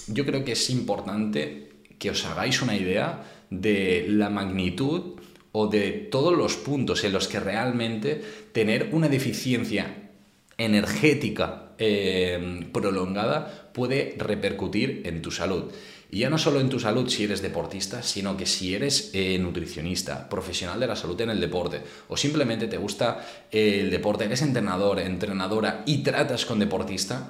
yo 0.08 0.26
creo 0.26 0.44
que 0.44 0.52
es 0.52 0.70
importante 0.70 1.69
que 2.00 2.10
os 2.10 2.26
hagáis 2.26 2.62
una 2.62 2.76
idea 2.76 3.24
de 3.50 4.06
la 4.08 4.30
magnitud 4.30 5.20
o 5.52 5.68
de 5.68 5.92
todos 5.92 6.36
los 6.38 6.56
puntos 6.56 7.04
en 7.04 7.14
los 7.14 7.28
que 7.28 7.40
realmente 7.40 8.22
tener 8.52 8.90
una 8.92 9.10
deficiencia 9.10 10.10
energética 10.58 11.72
eh, 11.78 12.68
prolongada 12.72 13.72
puede 13.74 14.16
repercutir 14.18 15.04
en 15.06 15.22
tu 15.22 15.32
salud. 15.32 15.72
Y 16.12 16.20
ya 16.20 16.30
no 16.30 16.40
solo 16.40 16.60
en 16.60 16.70
tu 16.70 16.80
salud 16.80 17.08
si 17.08 17.26
eres 17.26 17.42
deportista, 17.42 18.02
sino 18.02 18.36
que 18.36 18.48
si 18.48 18.74
eres 18.74 19.12
eh, 19.14 19.38
nutricionista, 19.38 20.28
profesional 20.28 20.80
de 20.80 20.88
la 20.88 20.96
salud 20.96 21.20
en 21.22 21.30
el 21.30 21.40
deporte, 21.40 21.82
o 22.08 22.18
simplemente 22.18 22.68
te 22.68 22.78
gusta 22.78 23.26
el 23.52 23.92
deporte, 23.92 24.26
eres 24.26 24.42
entrenador, 24.42 25.00
entrenadora 25.00 25.84
y 25.86 26.00
tratas 26.00 26.46
con 26.46 26.58
deportista, 26.58 27.30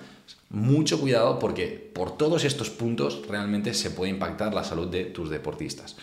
mucho 0.50 1.00
cuidado 1.00 1.39
porque 1.39 1.67
por 1.67 2.17
todos 2.17 2.45
estos 2.45 2.69
puntos 2.69 3.21
realmente 3.27 3.74
se 3.74 3.91
puede 3.91 4.12
impactar 4.12 4.53
la 4.53 4.63
salud 4.63 4.88
de 4.88 5.05
tus 5.05 5.29
deportistas. 5.29 5.98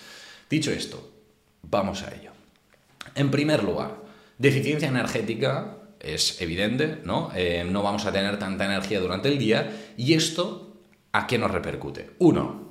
Dicho 0.50 0.70
esto, 0.70 1.10
vamos 1.62 2.02
a 2.02 2.14
ello. 2.14 2.32
En 3.14 3.30
primer 3.30 3.64
lugar, 3.64 4.02
deficiencia 4.36 4.88
energética 4.88 5.78
es 5.98 6.42
evidente, 6.42 6.98
¿no? 7.04 7.30
Eh, 7.34 7.66
no 7.68 7.82
vamos 7.82 8.04
a 8.04 8.12
tener 8.12 8.38
tanta 8.38 8.66
energía 8.66 9.00
durante 9.00 9.28
el 9.28 9.38
día 9.38 9.94
y 9.96 10.12
esto, 10.12 10.76
¿a 11.12 11.26
qué 11.26 11.38
nos 11.38 11.50
repercute? 11.50 12.10
Uno, 12.18 12.65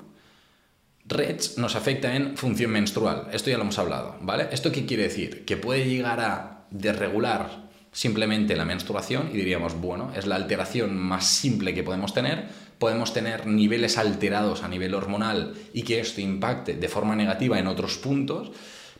REDS 1.08 1.58
nos 1.58 1.76
afecta 1.76 2.16
en 2.16 2.36
función 2.36 2.72
menstrual, 2.72 3.28
esto 3.32 3.50
ya 3.50 3.58
lo 3.58 3.64
hemos 3.64 3.78
hablado, 3.78 4.18
¿vale? 4.22 4.48
¿Esto 4.52 4.72
qué 4.72 4.86
quiere 4.86 5.04
decir? 5.04 5.46
Que 5.46 5.56
puede 5.56 5.88
llegar 5.88 6.20
a 6.20 6.66
desregular 6.72 7.66
simplemente 7.92 8.56
la 8.56 8.66
menstruación 8.66 9.30
y 9.32 9.38
diríamos, 9.38 9.80
bueno, 9.80 10.12
es 10.16 10.26
la 10.26 10.36
alteración 10.36 10.98
más 10.98 11.26
simple 11.28 11.74
que 11.74 11.84
podemos 11.84 12.14
tener. 12.14 12.46
Podemos 12.80 13.14
tener 13.14 13.48
niveles 13.48 13.98
alterados 13.98 14.64
a 14.64 14.68
nivel 14.68 14.94
hormonal 14.94 15.54
y 15.74 15.84
que 15.84 16.00
esto 16.00 16.20
impacte 16.20 16.74
de 16.74 16.90
forma 16.90 17.16
negativa 17.16 17.58
en 17.58 17.68
otros 17.68 17.98
puntos, 17.98 18.52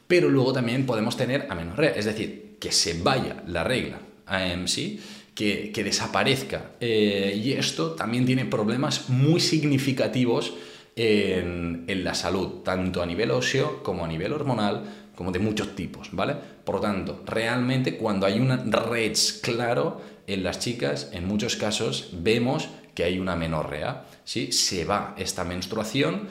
pero 0.08 0.30
luego 0.30 0.54
también 0.54 0.86
podemos 0.86 1.18
tener 1.18 1.48
amenorrea, 1.50 1.92
es 1.92 2.06
decir, 2.06 2.56
que 2.60 2.72
se 2.72 3.02
vaya 3.02 3.44
la 3.48 3.66
regla 3.66 4.00
en 4.32 4.68
sí, 4.70 5.02
que, 5.34 5.72
desaparezca. 5.76 6.72
Eh, 6.80 7.42
y 7.44 7.52
esto 7.52 7.92
también 7.92 8.26
tiene 8.26 8.46
problemas 8.46 9.10
muy 9.10 9.42
significativos 9.42 10.54
en, 10.96 12.04
la 12.04 12.14
salud, 12.14 12.62
tanto 12.64 13.02
a 13.02 13.06
nivel 13.06 13.32
óseo 13.32 13.84
como 13.84 14.06
a 14.06 14.08
nivel 14.08 14.34
hormonal, 14.34 14.84
como 15.16 15.32
de 15.32 15.40
muchos 15.40 15.76
tipos, 15.76 16.10
¿vale? 16.12 16.36
Por 16.64 16.76
lo 16.76 16.82
tanto, 16.82 17.22
realmente 17.26 17.98
cuando 17.98 18.26
hay 18.26 18.40
un 18.40 18.72
red 18.72 19.18
claro 19.42 20.02
en 20.28 20.44
las 20.44 20.60
chicas, 20.60 21.10
en 21.12 21.28
muchos 21.28 21.56
casos 21.56 22.10
vemos 22.14 22.70
que 22.94 23.04
hay 23.04 23.20
una 23.20 23.36
menorrea, 23.36 24.06
¿sí? 24.24 24.52
Se 24.52 24.86
va 24.86 25.16
esta 25.18 25.44
menstruación 25.44 26.28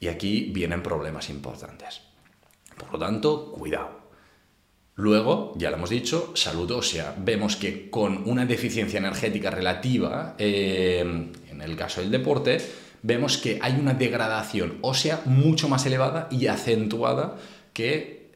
y 0.00 0.08
aquí 0.08 0.50
vienen 0.52 0.82
problemas 0.82 1.30
importantes. 1.30 2.00
Por 2.76 2.92
lo 2.92 2.98
tanto, 2.98 3.52
cuidado. 3.52 4.06
Luego, 4.96 5.52
ya 5.56 5.70
lo 5.70 5.76
hemos 5.76 5.90
dicho, 5.90 6.32
salud 6.34 6.70
ósea. 6.70 7.14
Vemos 7.18 7.56
que 7.56 7.90
con 7.90 8.28
una 8.28 8.46
deficiencia 8.46 8.98
energética 8.98 9.50
relativa, 9.50 10.34
eh, 10.38 11.00
en 11.50 11.60
el 11.60 11.76
caso 11.76 12.00
del 12.00 12.10
deporte, 12.10 12.58
vemos 13.06 13.38
que 13.38 13.60
hay 13.62 13.78
una 13.78 13.94
degradación 13.94 14.78
ósea 14.82 15.20
mucho 15.26 15.68
más 15.68 15.86
elevada 15.86 16.26
y 16.30 16.48
acentuada 16.48 17.36
que 17.72 18.32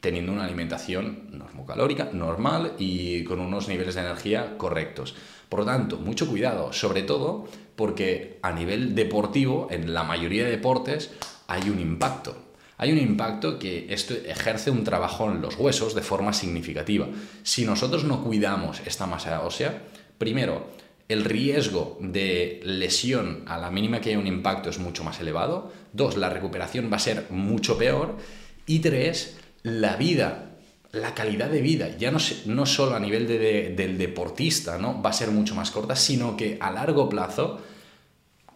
teniendo 0.00 0.32
una 0.32 0.44
alimentación 0.44 1.28
normocalórica, 1.32 2.10
normal 2.12 2.74
y 2.78 3.24
con 3.24 3.40
unos 3.40 3.68
niveles 3.68 3.96
de 3.96 4.02
energía 4.02 4.56
correctos. 4.58 5.16
Por 5.48 5.60
lo 5.60 5.66
tanto, 5.66 5.98
mucho 5.98 6.28
cuidado, 6.28 6.72
sobre 6.72 7.02
todo 7.02 7.48
porque 7.74 8.38
a 8.42 8.52
nivel 8.52 8.94
deportivo, 8.94 9.66
en 9.70 9.92
la 9.92 10.04
mayoría 10.04 10.44
de 10.44 10.50
deportes, 10.52 11.10
hay 11.48 11.68
un 11.68 11.80
impacto. 11.80 12.36
Hay 12.78 12.92
un 12.92 12.98
impacto 12.98 13.58
que 13.58 13.92
esto 13.92 14.14
ejerce 14.14 14.70
un 14.70 14.84
trabajo 14.84 15.30
en 15.30 15.40
los 15.40 15.56
huesos 15.56 15.94
de 15.94 16.02
forma 16.02 16.32
significativa. 16.32 17.08
Si 17.42 17.64
nosotros 17.64 18.04
no 18.04 18.22
cuidamos 18.22 18.82
esta 18.86 19.06
masa 19.06 19.42
ósea, 19.42 19.82
primero, 20.18 20.66
el 21.12 21.24
riesgo 21.24 21.98
de 22.00 22.60
lesión 22.64 23.44
a 23.46 23.58
la 23.58 23.70
mínima 23.70 24.00
que 24.00 24.10
haya 24.10 24.18
un 24.18 24.26
impacto 24.26 24.70
es 24.70 24.78
mucho 24.78 25.04
más 25.04 25.20
elevado. 25.20 25.72
Dos, 25.92 26.16
la 26.16 26.30
recuperación 26.30 26.90
va 26.92 26.96
a 26.96 27.00
ser 27.00 27.26
mucho 27.30 27.78
peor. 27.78 28.16
Y 28.66 28.80
tres, 28.80 29.38
la 29.62 29.96
vida, 29.96 30.56
la 30.92 31.14
calidad 31.14 31.50
de 31.50 31.60
vida, 31.60 31.96
ya 31.96 32.10
no, 32.10 32.18
no 32.46 32.66
solo 32.66 32.94
a 32.94 33.00
nivel 33.00 33.26
del 33.26 33.98
deportista, 33.98 34.78
¿no? 34.78 35.02
Va 35.02 35.10
a 35.10 35.14
ser 35.14 35.30
mucho 35.30 35.54
más 35.54 35.70
corta, 35.70 35.96
sino 35.96 36.36
que 36.36 36.58
a 36.60 36.70
largo 36.70 37.08
plazo, 37.08 37.60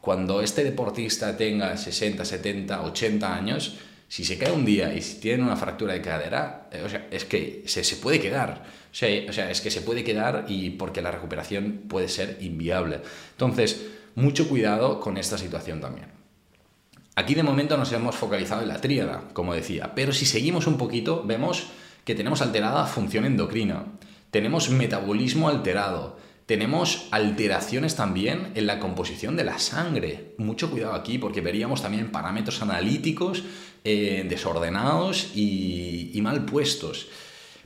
cuando 0.00 0.40
este 0.40 0.62
deportista 0.62 1.36
tenga 1.36 1.76
60, 1.76 2.24
70, 2.24 2.82
80 2.82 3.34
años, 3.34 3.78
si 4.08 4.24
se 4.24 4.38
cae 4.38 4.52
un 4.52 4.64
día 4.64 4.94
y 4.94 5.02
si 5.02 5.20
tiene 5.20 5.42
una 5.42 5.56
fractura 5.56 5.92
de 5.92 6.00
cadera, 6.00 6.68
eh, 6.72 6.82
o 6.84 6.88
sea, 6.88 7.08
es 7.10 7.24
que 7.24 7.62
se, 7.66 7.82
se 7.82 7.96
puede 7.96 8.20
quedar. 8.20 8.64
O 8.90 8.94
sea, 8.94 9.08
o 9.28 9.32
sea, 9.32 9.50
es 9.50 9.60
que 9.60 9.70
se 9.70 9.82
puede 9.82 10.04
quedar 10.04 10.46
y 10.48 10.70
porque 10.70 11.02
la 11.02 11.10
recuperación 11.10 11.82
puede 11.88 12.08
ser 12.08 12.38
inviable. 12.40 13.00
Entonces, 13.32 13.86
mucho 14.14 14.48
cuidado 14.48 15.00
con 15.00 15.18
esta 15.18 15.36
situación 15.36 15.80
también. 15.80 16.06
Aquí 17.14 17.34
de 17.34 17.42
momento 17.42 17.76
nos 17.76 17.92
hemos 17.92 18.14
focalizado 18.14 18.62
en 18.62 18.68
la 18.68 18.80
tríada, 18.80 19.24
como 19.32 19.54
decía, 19.54 19.94
pero 19.94 20.12
si 20.12 20.26
seguimos 20.26 20.66
un 20.66 20.76
poquito, 20.76 21.24
vemos 21.24 21.68
que 22.04 22.14
tenemos 22.14 22.42
alterada 22.42 22.86
función 22.86 23.24
endocrina, 23.24 23.86
tenemos 24.30 24.68
metabolismo 24.70 25.48
alterado, 25.48 26.18
tenemos 26.46 27.08
alteraciones 27.10 27.96
también 27.96 28.52
en 28.54 28.66
la 28.66 28.78
composición 28.78 29.34
de 29.34 29.44
la 29.44 29.58
sangre. 29.58 30.34
Mucho 30.38 30.70
cuidado 30.70 30.94
aquí 30.94 31.18
porque 31.18 31.40
veríamos 31.40 31.82
también 31.82 32.12
parámetros 32.12 32.62
analíticos 32.62 33.44
eh, 33.88 34.26
desordenados 34.28 35.30
y, 35.36 36.18
mal 36.20 36.44
puestos. 36.44 37.06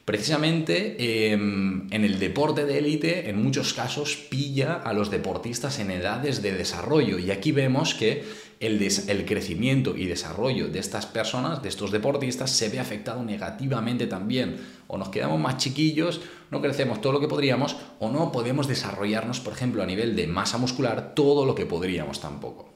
Precisamente 0.04 1.32
em, 1.32 1.90
en 1.90 2.04
el 2.04 2.18
deporte 2.18 2.66
de 2.66 2.76
élite, 2.76 3.30
en 3.30 3.42
muchos 3.42 3.72
casos, 3.72 4.16
pilla 4.28 4.74
a 4.74 4.92
los 4.92 5.10
deportistas 5.10 5.78
en 5.78 5.90
edades 5.90 6.42
de 6.42 6.52
desarrollo. 6.52 7.18
Y 7.18 7.30
aquí 7.30 7.52
vemos 7.52 7.94
que 7.94 8.22
el, 8.60 8.82
el, 8.82 9.24
crecimiento 9.24 9.96
y 9.96 10.04
desarrollo 10.04 10.68
de 10.68 10.80
estas 10.80 11.06
personas, 11.06 11.62
de 11.62 11.70
estos 11.70 11.90
deportistas, 11.90 12.50
se 12.50 12.68
ve 12.68 12.80
afectado 12.80 13.24
negativamente 13.24 14.06
también. 14.06 14.58
O 14.88 14.98
nos 14.98 15.08
quedamos 15.08 15.40
más 15.40 15.56
chiquillos, 15.56 16.20
no 16.50 16.60
crecemos 16.60 17.00
todo 17.00 17.14
lo 17.14 17.20
que 17.20 17.28
podríamos, 17.28 17.76
o 17.98 18.10
no 18.10 18.30
podemos 18.30 18.68
desarrollarnos, 18.68 19.40
por 19.40 19.54
ejemplo, 19.54 19.82
a 19.82 19.86
nivel 19.86 20.14
de 20.16 20.26
masa 20.26 20.58
muscular, 20.58 21.14
todo 21.14 21.46
lo 21.46 21.54
que 21.54 21.64
podríamos 21.64 22.20
tampoco. 22.20 22.69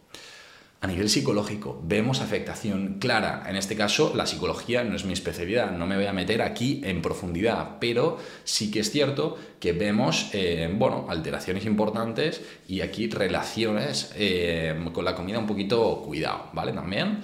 A 0.85 0.87
nivel 0.87 1.09
psicológico, 1.09 1.81
vemos 1.83 2.21
afectación 2.21 2.99
clara. 3.01 3.45
En 3.49 3.57
este 3.57 3.75
caso, 3.75 4.13
la 4.15 4.27
psicología 4.27 4.85
no 4.85 4.97
es 4.97 5.07
mi 5.07 5.15
especialidad, 5.15 5.71
no 5.71 5.87
me 5.87 5.97
voy 5.97 6.05
a 6.05 6.13
meter 6.13 6.43
aquí 6.43 6.83
en 6.85 7.01
profundidad, 7.01 7.79
pero 7.81 8.19
sí 8.45 8.71
que 8.71 8.81
es 8.81 8.91
cierto 8.91 9.39
que 9.61 9.73
vemos, 9.73 10.29
eh, 10.35 10.71
bueno, 10.77 11.07
alteraciones 11.09 11.65
importantes 11.65 12.43
y 12.69 12.83
aquí 12.83 13.09
relaciones 13.09 14.13
eh, 14.15 14.79
con 14.93 15.07
la 15.07 15.15
comida 15.15 15.39
un 15.39 15.47
poquito 15.47 16.03
cuidado, 16.05 16.51
¿vale? 16.53 16.73
También. 16.73 17.21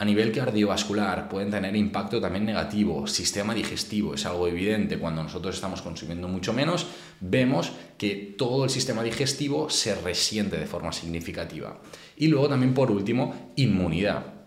A 0.00 0.04
nivel 0.04 0.30
cardiovascular 0.30 1.28
pueden 1.28 1.50
tener 1.50 1.74
impacto 1.74 2.20
también 2.20 2.44
negativo. 2.44 3.08
Sistema 3.08 3.52
digestivo 3.52 4.14
es 4.14 4.24
algo 4.26 4.46
evidente. 4.46 4.96
Cuando 4.96 5.24
nosotros 5.24 5.56
estamos 5.56 5.82
consumiendo 5.82 6.28
mucho 6.28 6.52
menos, 6.52 6.86
vemos 7.20 7.72
que 7.98 8.34
todo 8.38 8.62
el 8.62 8.70
sistema 8.70 9.02
digestivo 9.02 9.68
se 9.70 9.96
resiente 9.96 10.56
de 10.56 10.66
forma 10.66 10.92
significativa. 10.92 11.80
Y 12.16 12.28
luego 12.28 12.48
también 12.48 12.74
por 12.74 12.92
último, 12.92 13.52
inmunidad 13.56 14.38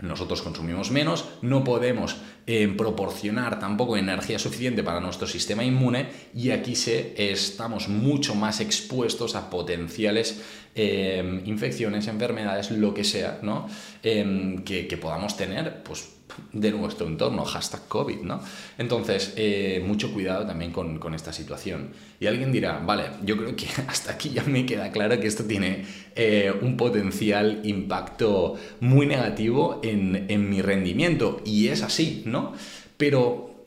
nosotros 0.00 0.42
consumimos 0.42 0.90
menos, 0.90 1.24
no 1.40 1.64
podemos 1.64 2.16
eh, 2.46 2.68
proporcionar 2.76 3.58
tampoco 3.58 3.96
energía 3.96 4.38
suficiente 4.38 4.82
para 4.82 5.00
nuestro 5.00 5.26
sistema 5.26 5.64
inmune 5.64 6.06
y 6.34 6.50
aquí 6.50 6.76
se, 6.76 7.14
estamos 7.32 7.88
mucho 7.88 8.34
más 8.34 8.60
expuestos 8.60 9.34
a 9.34 9.50
potenciales 9.50 10.42
eh, 10.74 11.42
infecciones, 11.44 12.06
enfermedades, 12.06 12.70
lo 12.70 12.94
que 12.94 13.02
sea, 13.02 13.40
¿no? 13.42 13.68
Em, 14.02 14.62
que, 14.62 14.86
que 14.86 14.96
podamos 14.96 15.36
tener, 15.36 15.82
pues 15.82 16.15
de 16.52 16.72
nuestro 16.72 17.06
entorno, 17.06 17.44
hashtag 17.44 17.86
COVID, 17.88 18.20
¿no? 18.20 18.40
Entonces, 18.78 19.34
eh, 19.36 19.82
mucho 19.86 20.12
cuidado 20.12 20.46
también 20.46 20.72
con, 20.72 21.14
esta 21.14 21.32
situación. 21.32 21.90
Y 22.20 22.26
alguien 22.26 22.52
dirá, 22.52 22.78
vale, 22.84 23.04
yo 23.24 23.36
creo 23.36 23.54
que 23.56 23.66
hasta 23.86 24.12
aquí 24.12 24.30
ya 24.30 24.44
me 24.44 24.66
queda 24.66 24.90
claro 24.90 25.18
que 25.20 25.26
esto 25.26 25.44
tiene 25.44 25.84
eh, 26.14 26.52
un 26.60 26.76
potencial 26.76 27.60
impacto 27.64 28.56
muy 28.80 29.06
negativo 29.06 29.80
en, 29.82 30.50
mi 30.50 30.62
rendimiento, 30.62 31.40
y 31.44 31.68
es 31.68 31.82
así, 31.82 32.22
¿no? 32.26 32.52
Pero 32.96 33.62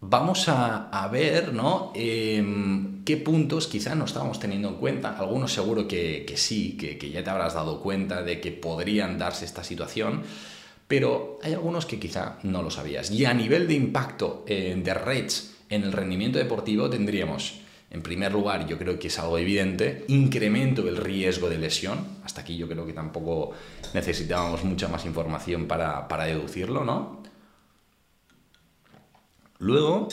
vamos 0.00 0.48
a, 0.48 1.08
ver, 1.12 1.52
¿no? 1.52 1.92
Eh, 1.94 2.44
qué 3.04 3.16
puntos 3.16 3.66
quizá 3.66 3.94
no 3.94 4.04
estábamos 4.04 4.40
teniendo 4.40 4.68
en 4.68 4.74
cuenta, 4.76 5.16
algunos 5.18 5.52
seguro 5.52 5.86
que, 5.88 6.32
sí, 6.36 6.76
que 6.76 7.10
ya 7.10 7.22
te 7.22 7.30
habrás 7.30 7.54
dado 7.54 7.80
cuenta 7.80 8.22
de 8.22 8.40
que 8.40 8.52
podrían 8.52 9.18
darse 9.18 9.44
esta 9.44 9.64
situación, 9.64 10.22
pero 10.88 11.38
hay 11.42 11.54
algunos 11.54 11.86
que 11.86 11.98
quizá 11.98 12.38
no 12.42 12.62
lo 12.62 12.70
sabías. 12.70 13.10
Y 13.10 13.24
a 13.24 13.34
nivel 13.34 13.66
de 13.66 13.74
impacto 13.74 14.44
eh, 14.46 14.74
de 14.76 14.94
rates 14.94 15.56
en 15.68 15.82
el 15.82 15.92
rendimiento 15.92 16.38
deportivo 16.38 16.88
tendríamos, 16.88 17.60
en 17.90 18.02
primer 18.02 18.32
lugar, 18.32 18.66
yo 18.66 18.78
creo 18.78 18.98
que 18.98 19.08
es 19.08 19.18
algo 19.18 19.38
evidente, 19.38 20.04
incremento 20.08 20.82
del 20.82 20.96
riesgo 20.96 21.48
de 21.48 21.58
lesión. 21.58 21.98
Hasta 22.24 22.42
aquí 22.42 22.56
yo 22.56 22.68
creo 22.68 22.86
que 22.86 22.92
tampoco 22.92 23.52
necesitábamos 23.94 24.64
mucha 24.64 24.88
más 24.88 25.04
información 25.06 25.66
para, 25.66 26.06
para 26.06 26.24
deducirlo, 26.24 26.84
¿no? 26.84 27.22
Luego, 29.58 30.08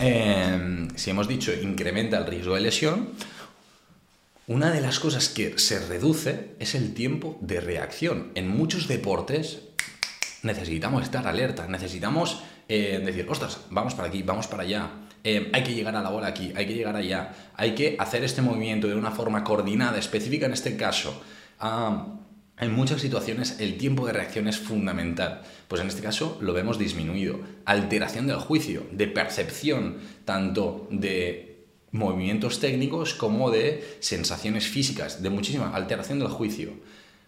eh, 0.00 0.88
si 0.96 1.10
hemos 1.10 1.28
dicho 1.28 1.52
incrementa 1.52 2.18
el 2.18 2.26
riesgo 2.26 2.56
de 2.56 2.60
lesión, 2.60 3.10
una 4.48 4.72
de 4.72 4.80
las 4.80 4.98
cosas 4.98 5.28
que 5.28 5.58
se 5.60 5.78
reduce 5.86 6.56
es 6.58 6.74
el 6.74 6.92
tiempo 6.92 7.38
de 7.40 7.60
reacción. 7.60 8.32
En 8.34 8.48
muchos 8.48 8.88
deportes 8.88 9.60
necesitamos 10.42 11.02
estar 11.02 11.26
alerta, 11.26 11.66
necesitamos 11.66 12.42
eh, 12.68 13.02
decir, 13.04 13.26
ostras, 13.28 13.60
vamos 13.70 13.94
para 13.94 14.08
aquí, 14.08 14.22
vamos 14.22 14.46
para 14.46 14.62
allá, 14.62 14.90
eh, 15.22 15.50
hay 15.52 15.62
que 15.62 15.74
llegar 15.74 15.96
a 15.96 16.02
la 16.02 16.10
bola 16.10 16.28
aquí, 16.28 16.52
hay 16.56 16.66
que 16.66 16.74
llegar 16.74 16.96
allá, 16.96 17.32
hay 17.56 17.74
que 17.74 17.96
hacer 17.98 18.24
este 18.24 18.42
movimiento 18.42 18.88
de 18.88 18.94
una 18.94 19.10
forma 19.10 19.44
coordinada, 19.44 19.98
específica 19.98 20.46
en 20.46 20.52
este 20.52 20.76
caso. 20.76 21.22
en 22.58 22.72
muchas 22.72 23.00
situaciones 23.00 23.56
el 23.58 23.78
tiempo 23.78 24.06
de 24.06 24.12
reacción 24.12 24.48
es 24.48 24.58
fundamental. 24.58 25.42
Pues 25.68 25.80
en 25.80 25.88
este 25.88 26.02
caso 26.02 26.38
lo 26.40 26.52
vemos 26.52 26.78
disminuido. 26.78 27.40
Alteración 27.64 28.26
del 28.26 28.36
juicio, 28.36 28.86
de 28.92 29.06
percepción, 29.08 29.98
tanto 30.24 30.86
de 30.90 31.66
movimientos 31.90 32.60
técnicos 32.60 33.14
como 33.14 33.50
de 33.50 33.96
sensaciones 34.00 34.68
físicas, 34.68 35.22
de 35.22 35.30
muchísima 35.30 35.74
alteración 35.74 36.18
del 36.18 36.28
juicio 36.28 36.74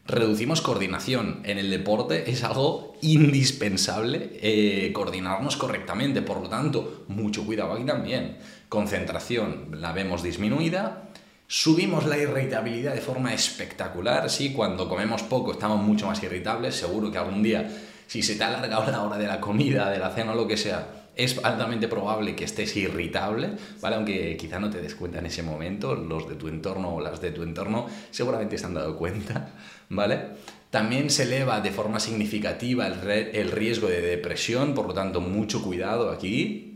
reducimos 0.07 0.61
coordinación. 0.61 1.41
En 1.45 1.59
el 1.59 1.71
deporte 1.71 2.31
es 2.31 2.43
algo 2.45 2.95
indispensable 3.03 4.31
eh, 4.43 4.93
coordinarnos 4.93 5.57
correctamente, 5.57 6.23
por 6.23 6.41
lo 6.41 6.49
tanto, 6.49 7.05
mucho 7.09 7.45
cuidado 7.45 7.73
aquí 7.73 7.85
también. 7.85 8.38
Concentración 8.69 9.69
la 9.81 9.93
vemos 9.93 10.23
disminuida. 10.23 11.09
Subimos 11.47 12.07
la 12.07 12.17
irritabilidad 12.17 12.95
de 12.95 13.03
forma 13.03 13.35
espectacular, 13.35 14.31
sí, 14.31 14.53
cuando 14.53 14.88
comemos 14.88 15.23
poco 15.23 15.53
estamos 15.53 15.83
mucho 15.83 16.07
más 16.07 16.23
irritables, 16.23 16.75
seguro 16.75 17.11
que 17.11 17.19
algún 17.19 17.43
día, 17.43 17.71
si 18.07 18.23
se 18.23 18.37
te 18.37 18.45
ha 18.45 18.49
alargado 18.49 18.87
la 18.91 19.03
hora 19.03 19.19
de 19.19 19.27
la 19.27 19.41
comida, 19.41 19.91
de 19.91 19.99
la 19.99 20.11
cena 20.11 20.33
o 20.33 20.35
lo 20.35 20.47
que 20.47 20.57
sea, 20.57 21.02
es 21.16 21.38
altamente 21.44 21.88
probable 21.88 22.35
que 22.35 22.44
estés 22.44 22.77
irritable, 22.77 23.51
¿vale? 23.81 23.96
Aunque 23.96 24.37
quizá 24.37 24.59
no 24.59 24.70
te 24.70 24.81
des 24.81 24.94
cuenta 24.94 25.18
en 25.18 25.27
ese 25.27 25.42
momento, 25.42 25.94
los 25.94 26.29
de 26.29 26.37
tu 26.37 26.48
entorno 26.48 26.94
o 26.94 27.01
las 27.01 27.20
de 27.20 27.31
tu 27.33 27.42
entorno 27.42 27.87
seguramente 28.11 28.59
se 28.59 28.66
han 28.66 28.75
dado 28.75 28.96
cuenta, 28.96 29.51
¿vale? 29.88 30.31
También 30.70 31.11
se 31.11 31.25
eleva 31.25 31.61
de 31.61 31.70
forma 31.70 32.01
significativa 32.01 32.87
el, 32.87 33.09
el 33.11 33.51
riesgo 33.51 33.88
de 33.88 34.01
depresión, 34.01 34.75
por 34.75 34.87
lo 34.87 34.94
tanto, 34.94 35.20
mucho 35.20 35.62
cuidado 35.62 36.11
aquí, 36.11 36.72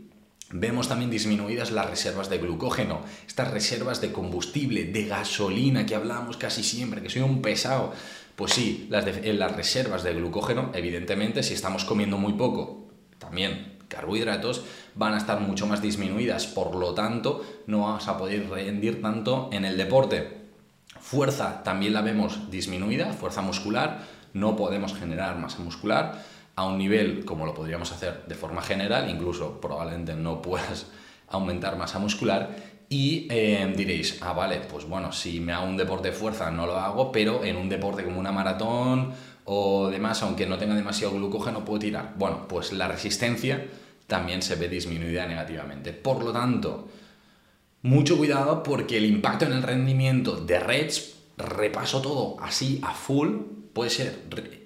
Vemos 0.49 0.87
también 0.87 1.11
disminuidas 1.11 1.71
las 1.71 1.89
reservas 1.89 2.29
de 2.29 2.37
glucógeno, 2.37 3.01
estas 3.27 3.51
reservas 3.51 3.99
de 3.99 4.13
combustible, 4.13 4.85
de 4.85 5.05
gasolina 5.05 5.85
que 5.85 5.93
hablamos 5.93 6.37
casi 6.37 6.63
siempre, 6.63 7.01
que 7.01 7.09
soy 7.09 7.21
un 7.21 7.41
pesado. 7.41 7.91
Pues 8.37 8.53
sí, 8.53 8.87
las, 8.89 9.03
de, 9.03 9.33
las 9.33 9.53
reservas 9.53 10.03
de 10.03 10.13
glucógeno, 10.13 10.71
evidentemente, 10.73 11.43
si 11.43 11.53
estamos 11.53 11.83
comiendo 11.83 12.17
muy 12.17 12.33
poco, 12.33 12.87
también 13.17 13.76
carbohidratos 13.87 14.63
van 14.95 15.13
a 15.13 15.17
estar 15.17 15.39
mucho 15.39 15.67
más 15.67 15.81
disminuidas, 15.81 16.47
por 16.47 16.75
lo 16.75 16.93
tanto 16.93 17.43
no 17.67 17.81
vamos 17.81 18.07
a 18.07 18.17
poder 18.17 18.49
rendir 18.49 19.01
tanto 19.01 19.49
en 19.51 19.65
el 19.65 19.77
deporte. 19.77 20.37
Fuerza 20.99 21.63
también 21.63 21.93
la 21.93 22.01
vemos 22.01 22.51
disminuida, 22.51 23.13
fuerza 23.13 23.41
muscular, 23.41 23.99
no 24.33 24.55
podemos 24.55 24.93
generar 24.93 25.37
masa 25.37 25.59
muscular. 25.59 26.37
a 26.55 26.65
un 26.65 26.79
nivel 26.79 27.23
como 27.23 27.45
lo 27.45 27.53
podríamos 27.53 27.91
hacer 27.91 28.25
de 28.25 28.33
forma 28.33 28.63
general, 28.63 29.11
incluso 29.11 29.61
probablemente 29.61 30.15
no 30.15 30.41
puedas 30.41 30.87
aumentar 31.29 31.77
masa 31.77 31.99
muscular 31.99 32.49
y 32.89 33.27
eh, 33.29 33.73
diréis, 33.75 34.19
ah, 34.21 34.33
vale, 34.33 34.61
pues 34.61 34.85
bueno, 34.85 35.11
si 35.11 35.39
me 35.39 35.51
hago 35.51 35.67
un 35.67 35.75
deporte 35.75 36.09
de 36.09 36.13
fuerza 36.13 36.49
no 36.49 36.65
lo 36.65 36.77
hago, 36.77 37.11
pero 37.11 37.43
en 37.43 37.57
un 37.57 37.67
deporte 37.67 38.03
como 38.03 38.19
una 38.19 38.31
maratón 38.31 39.13
o 39.49 39.89
demás, 39.89 40.21
aunque 40.23 40.45
no 40.45 40.57
tenga 40.57 40.75
demasiado 40.75 41.13
glucógeno, 41.13 41.63
puedo 41.63 41.79
tirar. 41.79 42.15
Bueno, 42.17 42.47
pues 42.49 42.73
la 42.73 42.89
resistencia 42.89 43.65
también 44.05 44.41
se 44.41 44.55
ve 44.55 44.67
disminuida 44.67 45.25
negativamente. 45.25 45.93
Por 45.93 46.21
lo 46.21 46.33
tanto, 46.33 46.89
mucho 47.81 48.17
cuidado 48.17 48.61
porque 48.61 48.97
el 48.97 49.05
impacto 49.05 49.45
en 49.45 49.53
el 49.53 49.63
rendimiento 49.63 50.35
de 50.35 50.59
reps, 50.59 51.15
repaso 51.37 52.01
todo 52.01 52.35
así 52.41 52.81
a 52.83 52.93
full, 52.93 53.37
puede 53.71 53.89
ser 53.89 54.23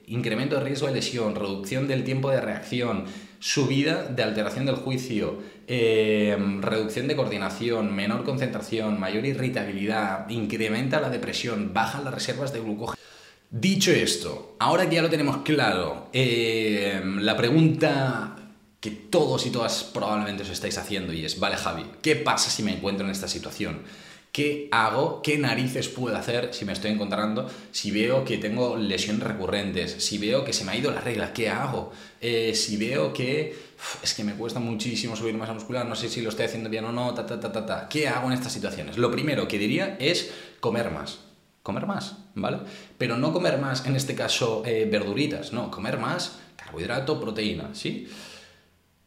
incremento 0.07 0.55
de 0.55 0.63
riesgo 0.63 0.87
de 0.87 0.93
lesión, 0.93 1.35
reducción 1.35 1.87
del 1.87 2.03
tiempo 2.03 2.31
de 2.31 2.41
reacción, 2.41 3.05
subida 3.37 4.05
de 4.05 4.23
alteración 4.23 4.65
del 4.65 4.75
juicio, 4.75 5.37
em, 5.67 6.59
reducción 6.59 7.07
de 7.07 7.15
coordinación, 7.15 7.95
menor 7.95 8.23
concentración, 8.23 8.99
mayor 8.99 9.27
irritabilidad, 9.27 10.27
incrementa 10.29 10.99
la 10.99 11.11
depresión, 11.11 11.71
bajan 11.71 12.03
las 12.03 12.15
reservas 12.15 12.51
de 12.51 12.61
glucógeno. 12.61 13.00
Dicho 13.53 13.91
esto, 13.91 14.55
ahora 14.59 14.87
que 14.87 14.95
ya 14.95 15.01
lo 15.01 15.09
tenemos 15.09 15.39
claro, 15.43 16.07
em, 16.13 17.19
la 17.19 17.35
pregunta 17.35 18.37
que 18.79 18.91
todos 18.91 19.45
y 19.45 19.49
todas 19.49 19.83
probablemente 19.83 20.43
os 20.43 20.49
estáis 20.49 20.77
haciendo 20.77 21.11
y 21.11 21.25
es, 21.25 21.37
vale 21.37 21.57
Javi, 21.57 21.83
¿qué 22.01 22.15
pasa 22.15 22.49
si 22.49 22.63
me 22.63 22.71
encuentro 22.71 23.05
en 23.05 23.11
esta 23.11 23.27
situación? 23.27 23.81
¿Qué 24.31 24.69
hago? 24.71 25.21
¿Qué 25.21 25.37
narices 25.37 25.89
puedo 25.89 26.15
hacer 26.15 26.53
si 26.53 26.63
me 26.63 26.71
estoy 26.71 26.91
encontrando? 26.91 27.51
Si 27.73 27.91
veo 27.91 28.23
que 28.23 28.37
tengo 28.37 28.77
lesiones 28.77 29.21
recurrentes, 29.21 29.91
si 29.99 30.17
veo 30.17 30.45
que 30.45 30.53
se 30.53 30.63
me 30.63 30.71
ha 30.71 30.77
ido 30.77 30.89
la 30.89 31.01
regla, 31.01 31.33
¿qué 31.33 31.49
hago? 31.49 31.91
Eh, 32.21 32.55
si 32.55 32.77
veo 32.77 33.11
que 33.11 33.53
es 34.01 34.13
que 34.13 34.23
me 34.23 34.35
cuesta 34.35 34.61
muchísimo 34.61 35.17
subir 35.17 35.35
masa 35.35 35.51
muscular, 35.51 35.85
no 35.85 35.95
sé 35.95 36.07
si 36.07 36.21
lo 36.21 36.29
estoy 36.29 36.45
haciendo 36.45 36.69
bien 36.69 36.85
o 36.85 36.93
no, 36.93 37.13
ta, 37.13 37.25
ta, 37.25 37.37
ta, 37.37 37.51
ta, 37.51 37.65
ta. 37.65 37.89
¿Qué 37.89 38.07
hago 38.07 38.27
en 38.27 38.33
estas 38.33 38.53
situaciones? 38.53 38.97
Lo 38.97 39.11
primero 39.11 39.45
que 39.49 39.57
diría 39.57 39.97
es 39.99 40.31
comer 40.61 40.89
más. 40.89 41.30
Comer 41.63 41.85
más, 41.85 42.17
¿vale? 42.35 42.59
Pero 42.97 43.17
no 43.17 43.31
comer 43.33 43.59
más, 43.59 43.85
en 43.85 43.95
este 43.95 44.15
caso, 44.15 44.63
eh, 44.65 44.87
verduritas, 44.91 45.53
no, 45.53 45.69
comer 45.69 45.99
más 45.99 46.39
carbohidrato, 46.55 47.19
proteína, 47.19 47.69
¿sí? 47.73 48.07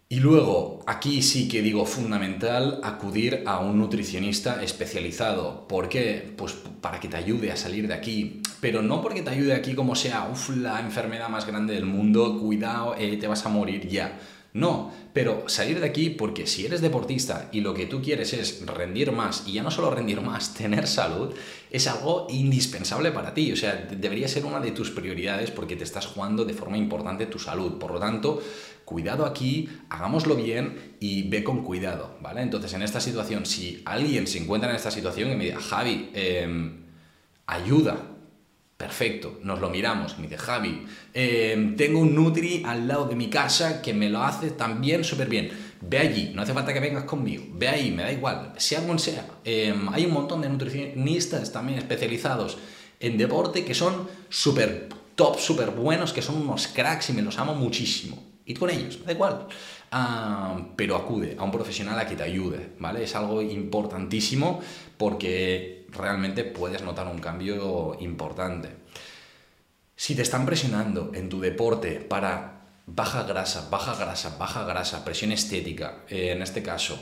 Y 0.08 0.20
luego, 0.20 0.80
aquí 0.86 1.22
sí 1.22 1.48
que 1.48 1.62
digo 1.62 1.86
fundamental 1.86 2.78
acudir 2.84 3.42
a 3.46 3.58
un 3.58 3.78
nutricionista 3.78 4.62
especializado. 4.62 5.66
¿Por 5.66 5.88
qué? 5.88 6.32
Pues 6.36 6.52
para 6.52 7.00
que 7.00 7.08
te 7.08 7.16
ayude 7.16 7.50
a 7.50 7.56
salir 7.56 7.88
de 7.88 7.94
aquí. 7.94 8.40
Pero 8.60 8.82
no 8.82 9.02
porque 9.02 9.22
te 9.22 9.30
ayude 9.30 9.54
aquí 9.54 9.74
como 9.74 9.96
sea, 9.96 10.28
uff, 10.30 10.50
la 10.50 10.78
enfermedad 10.80 11.28
más 11.28 11.46
grande 11.46 11.74
del 11.74 11.86
mundo, 11.86 12.38
cuidado, 12.38 12.94
eh, 12.96 13.16
te 13.16 13.26
vas 13.26 13.44
a 13.44 13.48
morir 13.48 13.88
ya. 13.88 14.16
No, 14.54 14.92
pero 15.12 15.48
salir 15.48 15.80
de 15.80 15.86
aquí 15.86 16.10
porque 16.10 16.46
si 16.46 16.64
eres 16.64 16.80
deportista 16.80 17.48
y 17.50 17.60
lo 17.60 17.74
que 17.74 17.86
tú 17.86 18.00
quieres 18.00 18.32
es 18.32 18.64
rendir 18.64 19.10
más, 19.10 19.42
y 19.48 19.54
ya 19.54 19.64
no 19.64 19.70
solo 19.72 19.90
rendir 19.90 20.20
más, 20.20 20.54
tener 20.58 20.86
salud, 20.86 21.34
es 21.72 21.88
algo 21.88 22.28
indispensable 22.30 23.10
para 23.10 23.34
ti. 23.34 23.50
O 23.50 23.56
sea, 23.56 23.88
debería 23.98 24.28
ser 24.28 24.44
una 24.44 24.60
de 24.60 24.70
tus 24.70 24.92
prioridades 24.92 25.50
porque 25.50 25.74
te 25.74 25.82
estás 25.82 26.06
jugando 26.06 26.44
de 26.44 26.54
forma 26.54 26.78
importante 26.78 27.26
tu 27.26 27.40
salud. 27.40 27.78
Por 27.78 27.90
lo 27.90 27.98
tanto, 27.98 28.40
cuidado 28.84 29.26
aquí, 29.26 29.68
hagámoslo 29.88 30.36
bien 30.36 30.94
y 31.00 31.28
ve 31.28 31.42
con 31.42 31.64
cuidado, 31.64 32.16
¿vale? 32.20 32.42
Entonces, 32.42 32.72
en 32.74 32.82
esta 32.82 33.00
situación, 33.00 33.46
si 33.46 33.82
alguien 33.84 34.28
se 34.28 34.38
encuentra 34.38 34.70
en 34.70 34.76
esta 34.76 34.92
situación 34.92 35.32
y 35.32 35.34
me 35.34 35.44
diga, 35.46 35.60
Javi, 35.60 36.10
em, 36.14 36.84
ayuda, 37.46 38.13
Perfecto, 38.84 39.38
nos 39.42 39.60
lo 39.60 39.70
miramos. 39.70 40.18
Me 40.18 40.24
dice, 40.24 40.36
Javi, 40.36 40.86
em, 41.14 41.74
tengo 41.74 42.00
un 42.00 42.14
Nutri 42.14 42.62
al 42.66 42.86
lado 42.86 43.06
de 43.06 43.16
mi 43.16 43.30
casa 43.30 43.80
que 43.80 43.94
me 43.94 44.10
lo 44.10 44.22
hace 44.22 44.50
también 44.50 45.04
súper 45.04 45.26
bien. 45.26 45.50
Ve 45.80 46.00
allí, 46.00 46.32
no 46.34 46.42
hace 46.42 46.52
falta 46.52 46.74
que 46.74 46.80
vengas 46.80 47.04
conmigo. 47.04 47.44
Ve 47.54 47.66
ahí, 47.68 47.90
me 47.90 48.02
da 48.02 48.12
igual, 48.12 48.52
sea 48.58 48.82
sea. 48.98 49.26
Em, 49.42 49.88
hay 49.88 50.04
un 50.04 50.12
montón 50.12 50.42
de 50.42 50.50
nutricionistas 50.50 51.50
también 51.50 51.78
especializados 51.78 52.58
en 53.00 53.16
deporte 53.16 53.64
que 53.64 53.72
son 53.72 54.06
súper 54.28 54.90
top, 55.14 55.38
súper 55.38 55.70
buenos, 55.70 56.12
que 56.12 56.20
son 56.20 56.42
unos 56.42 56.66
cracks 56.66 57.08
y 57.08 57.14
me 57.14 57.22
los 57.22 57.38
amo 57.38 57.54
muchísimo. 57.54 58.22
Y 58.44 58.52
con 58.52 58.68
ellos, 58.68 58.98
me 58.98 59.06
da 59.06 59.12
igual. 59.12 59.46
pero 60.76 60.96
acude 60.96 61.36
a 61.38 61.42
un 61.42 61.50
profesional 61.50 61.98
a 61.98 62.06
que 62.06 62.16
te 62.16 62.22
ayude, 62.22 62.74
¿vale? 62.78 63.04
Es 63.04 63.14
algo 63.14 63.40
importantísimo 63.40 64.60
porque 64.98 65.83
realmente 65.94 66.44
puedes 66.44 66.82
notar 66.82 67.06
un 67.06 67.18
cambio 67.18 67.96
importante. 68.00 68.70
Si 69.96 70.14
te 70.14 70.22
están 70.22 70.44
presionando 70.44 71.12
en 71.14 71.28
tu 71.28 71.40
deporte 71.40 72.00
para 72.00 72.54
baja 72.86 73.22
grasa, 73.22 73.68
baja 73.70 73.94
grasa, 73.94 74.36
baja 74.38 74.64
grasa, 74.64 75.04
presión 75.04 75.32
estética, 75.32 76.02
eh, 76.08 76.32
en 76.32 76.42
este 76.42 76.62
caso, 76.62 76.98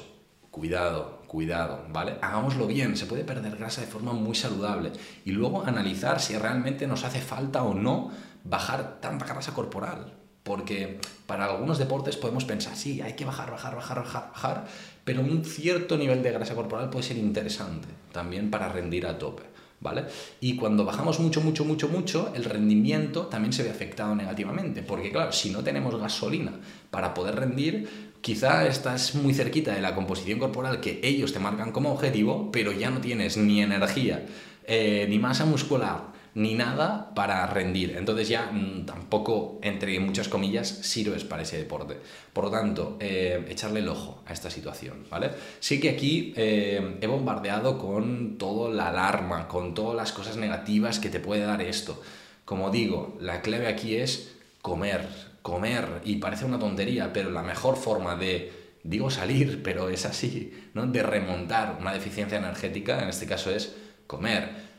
cuidado, 0.51 1.23
cuidado, 1.27 1.87
¿vale? 1.89 2.19
Hagámoslo 2.21 2.67
bien, 2.67 2.97
se 2.97 3.07
puede 3.07 3.25
perder 3.25 3.57
grasa 3.57 3.81
de 3.81 3.87
forma 3.87 4.13
muy 4.13 4.35
saludable 4.35 4.93
y 5.25 5.33
luego 5.33 5.65
analizar 5.65 6.21
si 6.21 6.37
realmente 6.37 6.87
nos 6.87 7.05
hace 7.05 7.21
falta 7.21 7.63
o 7.63 7.75
no 7.75 8.11
bajar 8.45 9.01
tanta 9.01 9.25
grasa 9.25 9.55
corporal, 9.55 10.13
porque 10.43 11.01
para 11.27 11.47
algunos 11.47 11.79
deportes 11.79 12.17
podemos 12.17 12.45
pensar, 12.45 12.77
sí, 12.77 13.01
hay 13.01 13.15
que 13.15 13.25
bajar, 13.25 13.51
bajar, 13.51 13.75
bajar, 13.75 13.99
bajar, 13.99 14.31
bajar, 14.33 14.65
pero 15.05 15.21
un 15.21 15.45
cierto 15.45 15.97
nivel 15.97 16.23
de 16.23 16.33
grasa 16.33 16.55
corporal 16.55 16.91
puede 16.91 17.05
ser 17.07 17.19
interesante 17.19 17.89
también 18.13 18.51
para 18.51 18.69
rendir 18.69 19.07
a 19.07 19.19
tope. 19.19 19.43
¿Vale? 19.81 20.05
Y 20.41 20.55
cuando 20.55 20.85
bajamos 20.85 21.19
mucho, 21.19 21.41
mucho, 21.41 21.65
mucho, 21.65 21.89
mucho, 21.89 22.33
el 22.37 22.45
rendimiento 22.45 23.23
también 23.23 23.53
se 23.53 23.65
ve 23.65 23.71
afectado 23.71 24.15
negativamente, 24.15 24.81
porque 24.85 25.11
claro, 25.11 25.33
si 25.33 25.51
no 25.51 25.65
tenemos 25.65 25.97
gasolina 25.97 26.53
para 26.93 27.15
poder 27.15 27.35
rendir, 27.35 28.13
quizá 28.21 28.65
estás 28.69 29.17
muy 29.17 29.35
cerquita 29.35 29.75
de 29.75 29.81
la 29.81 29.97
composición 29.97 30.39
corporal 30.39 30.81
que 30.81 31.01
ellos 31.03 31.33
te 31.33 31.41
marcan 31.41 31.73
como 31.73 31.93
objetivo, 31.93 32.53
pero 32.53 32.71
ya 32.71 32.91
no 32.91 33.01
tienes 33.01 33.37
ni 33.37 33.61
energía, 33.61 34.25
eh, 34.67 35.07
ni 35.09 35.19
masa 35.19 35.47
muscular, 35.47 36.12
ni 36.35 36.55
nada 36.55 37.13
para 37.15 37.47
rendir. 37.47 37.95
Entonces 37.97 38.29
ya 38.29 38.51
mm, 38.51 38.87
tampoco, 38.87 39.59
entre 39.63 39.99
muchas 40.01 40.29
comillas, 40.29 40.69
sirves 40.69 41.25
para 41.25 41.43
ese 41.43 41.59
deporte. 41.59 41.97
Por 42.33 42.45
lo 42.45 42.51
tanto, 42.51 42.97
eh, 43.01 43.45
echarle 43.49 43.81
el 43.81 43.89
ojo 43.89 44.23
a 44.27 44.33
esta 44.33 44.51
situación, 44.51 45.05
¿vale? 45.11 45.31
Sí 45.61 45.81
que 45.81 45.91
aquí 45.91 46.33
eh, 46.37 46.99
he 47.01 47.07
bombardeado 47.07 47.79
con 47.79 48.39
toda 48.39 48.71
la 48.71 48.89
alarma, 48.89 49.49
con 49.49 49.75
todas 49.75 49.97
las 49.97 50.13
cosas 50.13 50.37
negativas 50.37 50.99
que 50.99 51.11
te 51.11 51.21
puede 51.21 51.43
dar 51.43 51.61
esto. 51.61 52.01
Como 52.45 52.71
digo, 52.71 53.17
la 53.21 53.43
clave 53.43 53.69
aquí 53.69 53.97
es 53.97 54.35
comer, 54.63 55.07
comer, 55.43 56.01
y 56.05 56.17
parece 56.17 56.45
una 56.45 56.59
tontería, 56.59 57.13
pero 57.13 57.31
la 57.31 57.43
mejor 57.43 57.77
forma 57.77 58.17
de 58.17 58.63
digo 58.85 59.11
salir, 59.11 59.63
pero 59.63 59.91
es 59.91 60.07
así, 60.07 60.71
¿no? 60.75 60.87
De 60.87 61.03
remontar 61.03 61.77
una 61.79 61.93
deficiencia 61.93 62.39
energética, 62.39 63.03
en 63.03 63.11
este 63.11 63.27
caso 63.27 63.51
es 63.51 63.77
comer 64.09 64.72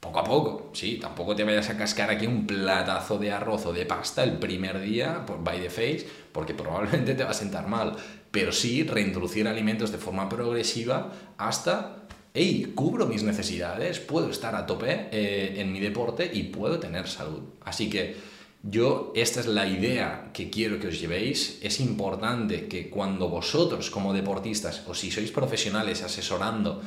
poco 0.00 0.20
a 0.20 0.24
poco, 0.24 0.70
sí, 0.74 0.98
tampoco 1.00 1.34
te 1.34 1.42
vayas 1.42 1.70
a 1.70 1.76
cascar 1.76 2.10
aquí 2.10 2.26
un 2.26 2.46
platazo 2.46 3.18
de 3.18 3.32
arroz 3.32 3.66
o 3.66 3.72
de 3.72 3.84
pasta 3.84 4.22
el 4.22 4.38
primer 4.38 4.80
día 4.80 5.26
por 5.26 5.42
by 5.42 5.60
the 5.60 5.70
face, 5.70 6.06
porque 6.30 6.54
probablemente 6.54 7.14
te 7.14 7.24
va 7.24 7.30
a 7.30 7.34
sentar 7.34 7.66
mal, 7.66 7.96
pero 8.30 8.52
sí 8.52 8.84
reintroducir 8.84 9.48
alimentos 9.48 9.90
de 9.90 9.98
forma 9.98 10.28
progresiva 10.28 11.12
hasta, 11.36 12.06
hey, 12.32 12.72
cubro 12.76 13.06
mis 13.06 13.24
necesidades, 13.24 13.98
puedo 13.98 14.30
estar 14.30 14.54
a 14.54 14.66
tope 14.66 15.08
eh, 15.10 15.54
en 15.56 15.72
mi 15.72 15.80
deporte 15.80 16.30
y 16.32 16.44
puedo 16.44 16.78
tener 16.78 17.08
salud. 17.08 17.42
Así 17.64 17.90
que 17.90 18.16
yo, 18.62 19.12
esta 19.16 19.40
es 19.40 19.46
la 19.46 19.66
idea 19.66 20.30
que 20.32 20.48
quiero 20.48 20.78
que 20.78 20.88
os 20.88 21.00
llevéis. 21.00 21.58
Es 21.62 21.80
importante 21.80 22.68
que 22.68 22.88
cuando 22.88 23.28
vosotros 23.28 23.90
como 23.90 24.12
deportistas, 24.12 24.82
o 24.86 24.94
si 24.94 25.10
sois 25.10 25.30
profesionales 25.30 26.02
asesorando 26.02 26.82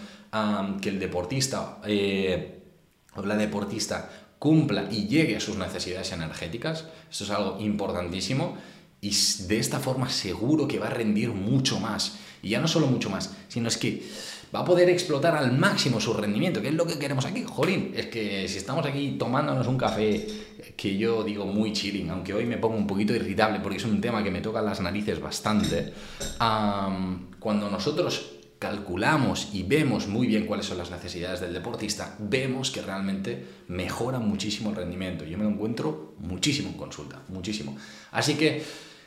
que 0.81 0.89
el 0.89 0.99
deportista... 0.99 1.79
Eh, 1.85 2.59
o 3.15 3.25
la 3.25 3.35
deportista 3.35 4.09
cumpla 4.39 4.87
y 4.91 5.07
llegue 5.07 5.35
a 5.35 5.39
sus 5.39 5.57
necesidades 5.57 6.11
energéticas, 6.11 6.85
esto 7.11 7.25
es 7.25 7.29
algo 7.29 7.59
importantísimo 7.59 8.57
y 9.01 9.15
de 9.47 9.59
esta 9.59 9.79
forma 9.79 10.09
seguro 10.09 10.67
que 10.67 10.79
va 10.79 10.87
a 10.87 10.91
rendir 10.91 11.29
mucho 11.29 11.79
más. 11.79 12.17
Y 12.43 12.49
ya 12.49 12.59
no 12.59 12.67
solo 12.67 12.87
mucho 12.87 13.09
más, 13.09 13.35
sino 13.47 13.67
es 13.67 13.77
que 13.77 14.03
va 14.53 14.61
a 14.61 14.65
poder 14.65 14.89
explotar 14.89 15.35
al 15.35 15.57
máximo 15.57 16.01
su 16.01 16.13
rendimiento, 16.13 16.61
que 16.61 16.69
es 16.69 16.73
lo 16.73 16.87
que 16.87 16.97
queremos 16.97 17.25
aquí. 17.25 17.43
Jolín, 17.47 17.93
es 17.95 18.07
que 18.07 18.47
si 18.47 18.57
estamos 18.57 18.85
aquí 18.85 19.15
tomándonos 19.19 19.67
un 19.67 19.77
café, 19.77 20.27
que 20.75 20.97
yo 20.97 21.23
digo 21.23 21.45
muy 21.45 21.71
chilling, 21.71 22.09
aunque 22.09 22.33
hoy 22.33 22.45
me 22.45 22.57
pongo 22.57 22.77
un 22.77 22.87
poquito 22.87 23.13
irritable 23.13 23.59
porque 23.59 23.77
es 23.77 23.85
un 23.85 24.01
tema 24.01 24.23
que 24.23 24.31
me 24.31 24.41
toca 24.41 24.61
las 24.61 24.81
narices 24.81 25.19
bastante, 25.19 25.93
cuando 27.39 27.69
nosotros 27.69 28.40
calculamos 28.61 29.49
y 29.53 29.63
vemos 29.63 30.07
muy 30.07 30.27
bien 30.27 30.45
cuáles 30.45 30.67
son 30.67 30.77
las 30.77 30.91
necesidades 30.91 31.39
del 31.39 31.51
deportista, 31.51 32.15
vemos 32.19 32.69
que 32.69 32.83
realmente 32.83 33.43
mejora 33.67 34.19
muchísimo 34.19 34.69
el 34.69 34.75
rendimiento. 34.75 35.25
Yo 35.25 35.35
me 35.35 35.45
lo 35.45 35.49
encuentro 35.49 36.13
muchísimo 36.19 36.69
en 36.69 36.77
consulta, 36.77 37.23
muchísimo. 37.29 37.75
Así 38.11 38.35
que, 38.35 38.63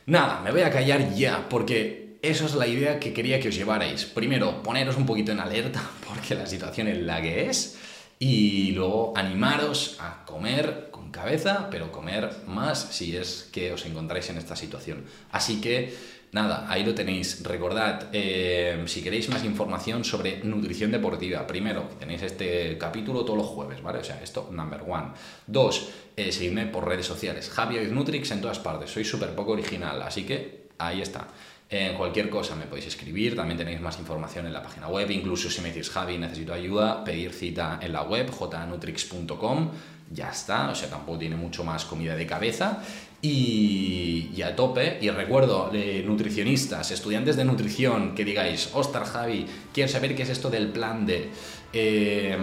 nada, 0.07 0.41
me 0.41 0.51
voy 0.51 0.63
a 0.63 0.73
callar 0.73 1.15
ya, 1.15 1.49
porque 1.49 2.19
eso 2.21 2.47
es 2.47 2.57
la 2.57 2.67
idea 2.67 2.99
que 2.99 3.13
quería 3.13 3.39
que 3.39 3.51
os 3.51 3.55
llevarais. 3.55 4.07
Primero, 4.07 4.61
poneros 4.61 4.97
un 4.97 5.07
poquito 5.07 5.31
en 5.31 5.39
alerta, 5.39 5.89
porque 6.09 6.35
la 6.35 6.47
situación 6.47 6.89
es 6.89 6.99
la 6.99 7.23
que 7.23 7.49
es, 7.49 7.79
y 8.19 8.73
luego 8.73 9.13
animaros 9.17 9.99
a 10.01 10.25
comer 10.25 10.89
con 10.91 11.13
cabeza, 11.13 11.69
pero 11.71 11.93
comer 11.93 12.29
más 12.49 12.89
si 12.91 13.17
es 13.17 13.49
que 13.53 13.73
os 13.73 13.87
encontráis 13.87 14.29
en 14.31 14.39
esta 14.39 14.57
situación. 14.57 15.05
Así 15.31 15.61
que 15.61 15.95
nada, 16.35 16.67
ahí 16.69 16.85
lo 16.85 16.95
tenéis. 16.95 17.43
Recordad, 17.45 18.09
eh, 18.13 18.83
si 18.87 19.03
queréis 19.03 19.29
más 19.29 19.45
información 19.45 20.05
sobre 20.05 20.43
nutrición 20.43 20.91
deportiva, 20.91 21.47
primero, 21.47 21.89
tenéis 21.99 22.23
este 22.23 22.77
capítulo 22.77 23.25
todos 23.25 23.39
los 23.39 23.47
jueves, 23.47 23.81
¿vale? 23.81 24.01
O 24.01 24.05
sea, 24.05 24.21
esto, 24.21 24.51
number 24.51 24.83
one. 24.87 25.13
Dos, 25.47 25.91
eh, 26.17 26.33
seguidme 26.33 26.67
por 26.67 26.87
redes 26.87 27.07
sociales. 27.07 27.49
Javi 27.49 27.79
Nutrix 27.91 28.33
en 28.33 28.41
todas 28.41 28.59
partes. 28.59 28.91
Soy 28.91 29.05
súper 29.05 29.31
poco 29.31 29.53
original, 29.53 30.03
así 30.03 30.25
que 30.25 30.67
ahí 30.79 31.01
está. 31.01 31.29
En 31.71 31.97
cualquier 31.97 32.29
cosa 32.29 32.55
me 32.57 32.67
podéis 32.67 32.89
escribir, 32.89 33.35
también 33.35 33.57
tenéis 33.57 33.81
más 33.81 33.99
información 33.99 34.47
en 34.47 34.53
la 34.53 34.63
página 34.63 34.89
web, 34.89 35.11
incluso 35.11 35.49
si 35.49 35.61
me 35.63 35.69
decís 35.69 35.89
Javi, 35.89 36.19
necesito 36.19 36.53
ayuda, 36.53 37.03
pedir 37.05 37.33
cita 37.33 37.79
en 37.81 37.93
la 37.93 38.03
web, 38.03 38.31
jnutrix.com, 38.31 39.71
ya 40.11 40.31
está, 40.31 40.71
o 40.71 40.75
sea, 40.75 40.89
tampoco 40.89 41.19
tiene 41.19 41.37
mucho 41.37 41.65
más 41.65 41.85
comida 41.85 42.15
de 42.15 42.27
cabeza 42.27 42.83
y, 43.21 44.43
a 44.43 44.55
tope. 44.55 44.99
Y 45.01 45.11
recuerdo, 45.11 45.71
nutricionistas, 46.05 46.91
estudiantes 46.91 47.37
de 47.37 47.45
nutrición, 47.45 48.15
que 48.15 48.25
digáis, 48.25 48.71
ostras 48.75 49.11
Javi, 49.11 49.47
quiero 49.73 49.91
saber 49.91 50.15
qué 50.15 50.23
es 50.23 50.31
esto 50.31 50.51
del 50.51 50.69
plan 50.69 51.07
de... 51.07 51.31
Eh, 51.73 52.37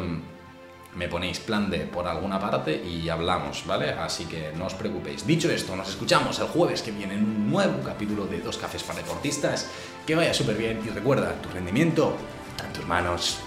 me 0.95 1.07
ponéis 1.07 1.39
plan 1.39 1.69
D 1.69 1.79
por 1.85 2.05
alguna 2.05 2.37
parte 2.37 2.83
y 2.83 3.07
hablamos, 3.07 3.65
¿vale? 3.65 3.91
Así 3.91 4.25
que 4.25 4.51
no 4.57 4.65
os 4.65 4.73
preocupéis. 4.73 5.25
Dicho 5.25 5.49
esto, 5.49 5.73
nos 5.75 5.87
escuchamos 5.87 6.37
el 6.39 6.47
jueves 6.47 6.81
que 6.81 6.91
viene 6.91 7.13
en 7.13 7.23
un 7.23 7.49
nuevo 7.49 7.81
capítulo 7.81 8.25
de 8.25 8.41
Dos 8.41 8.57
Cafés 8.57 8.83
para 8.83 8.99
Deportistas. 8.99 9.69
Que 10.05 10.15
vaya 10.15 10.33
súper 10.33 10.57
bien 10.57 10.81
y 10.85 10.89
recuerda, 10.89 11.33
tu 11.41 11.47
rendimiento 11.49 12.17
está 12.51 12.67
en 12.67 12.73
tus 12.73 12.85
manos. 12.85 13.39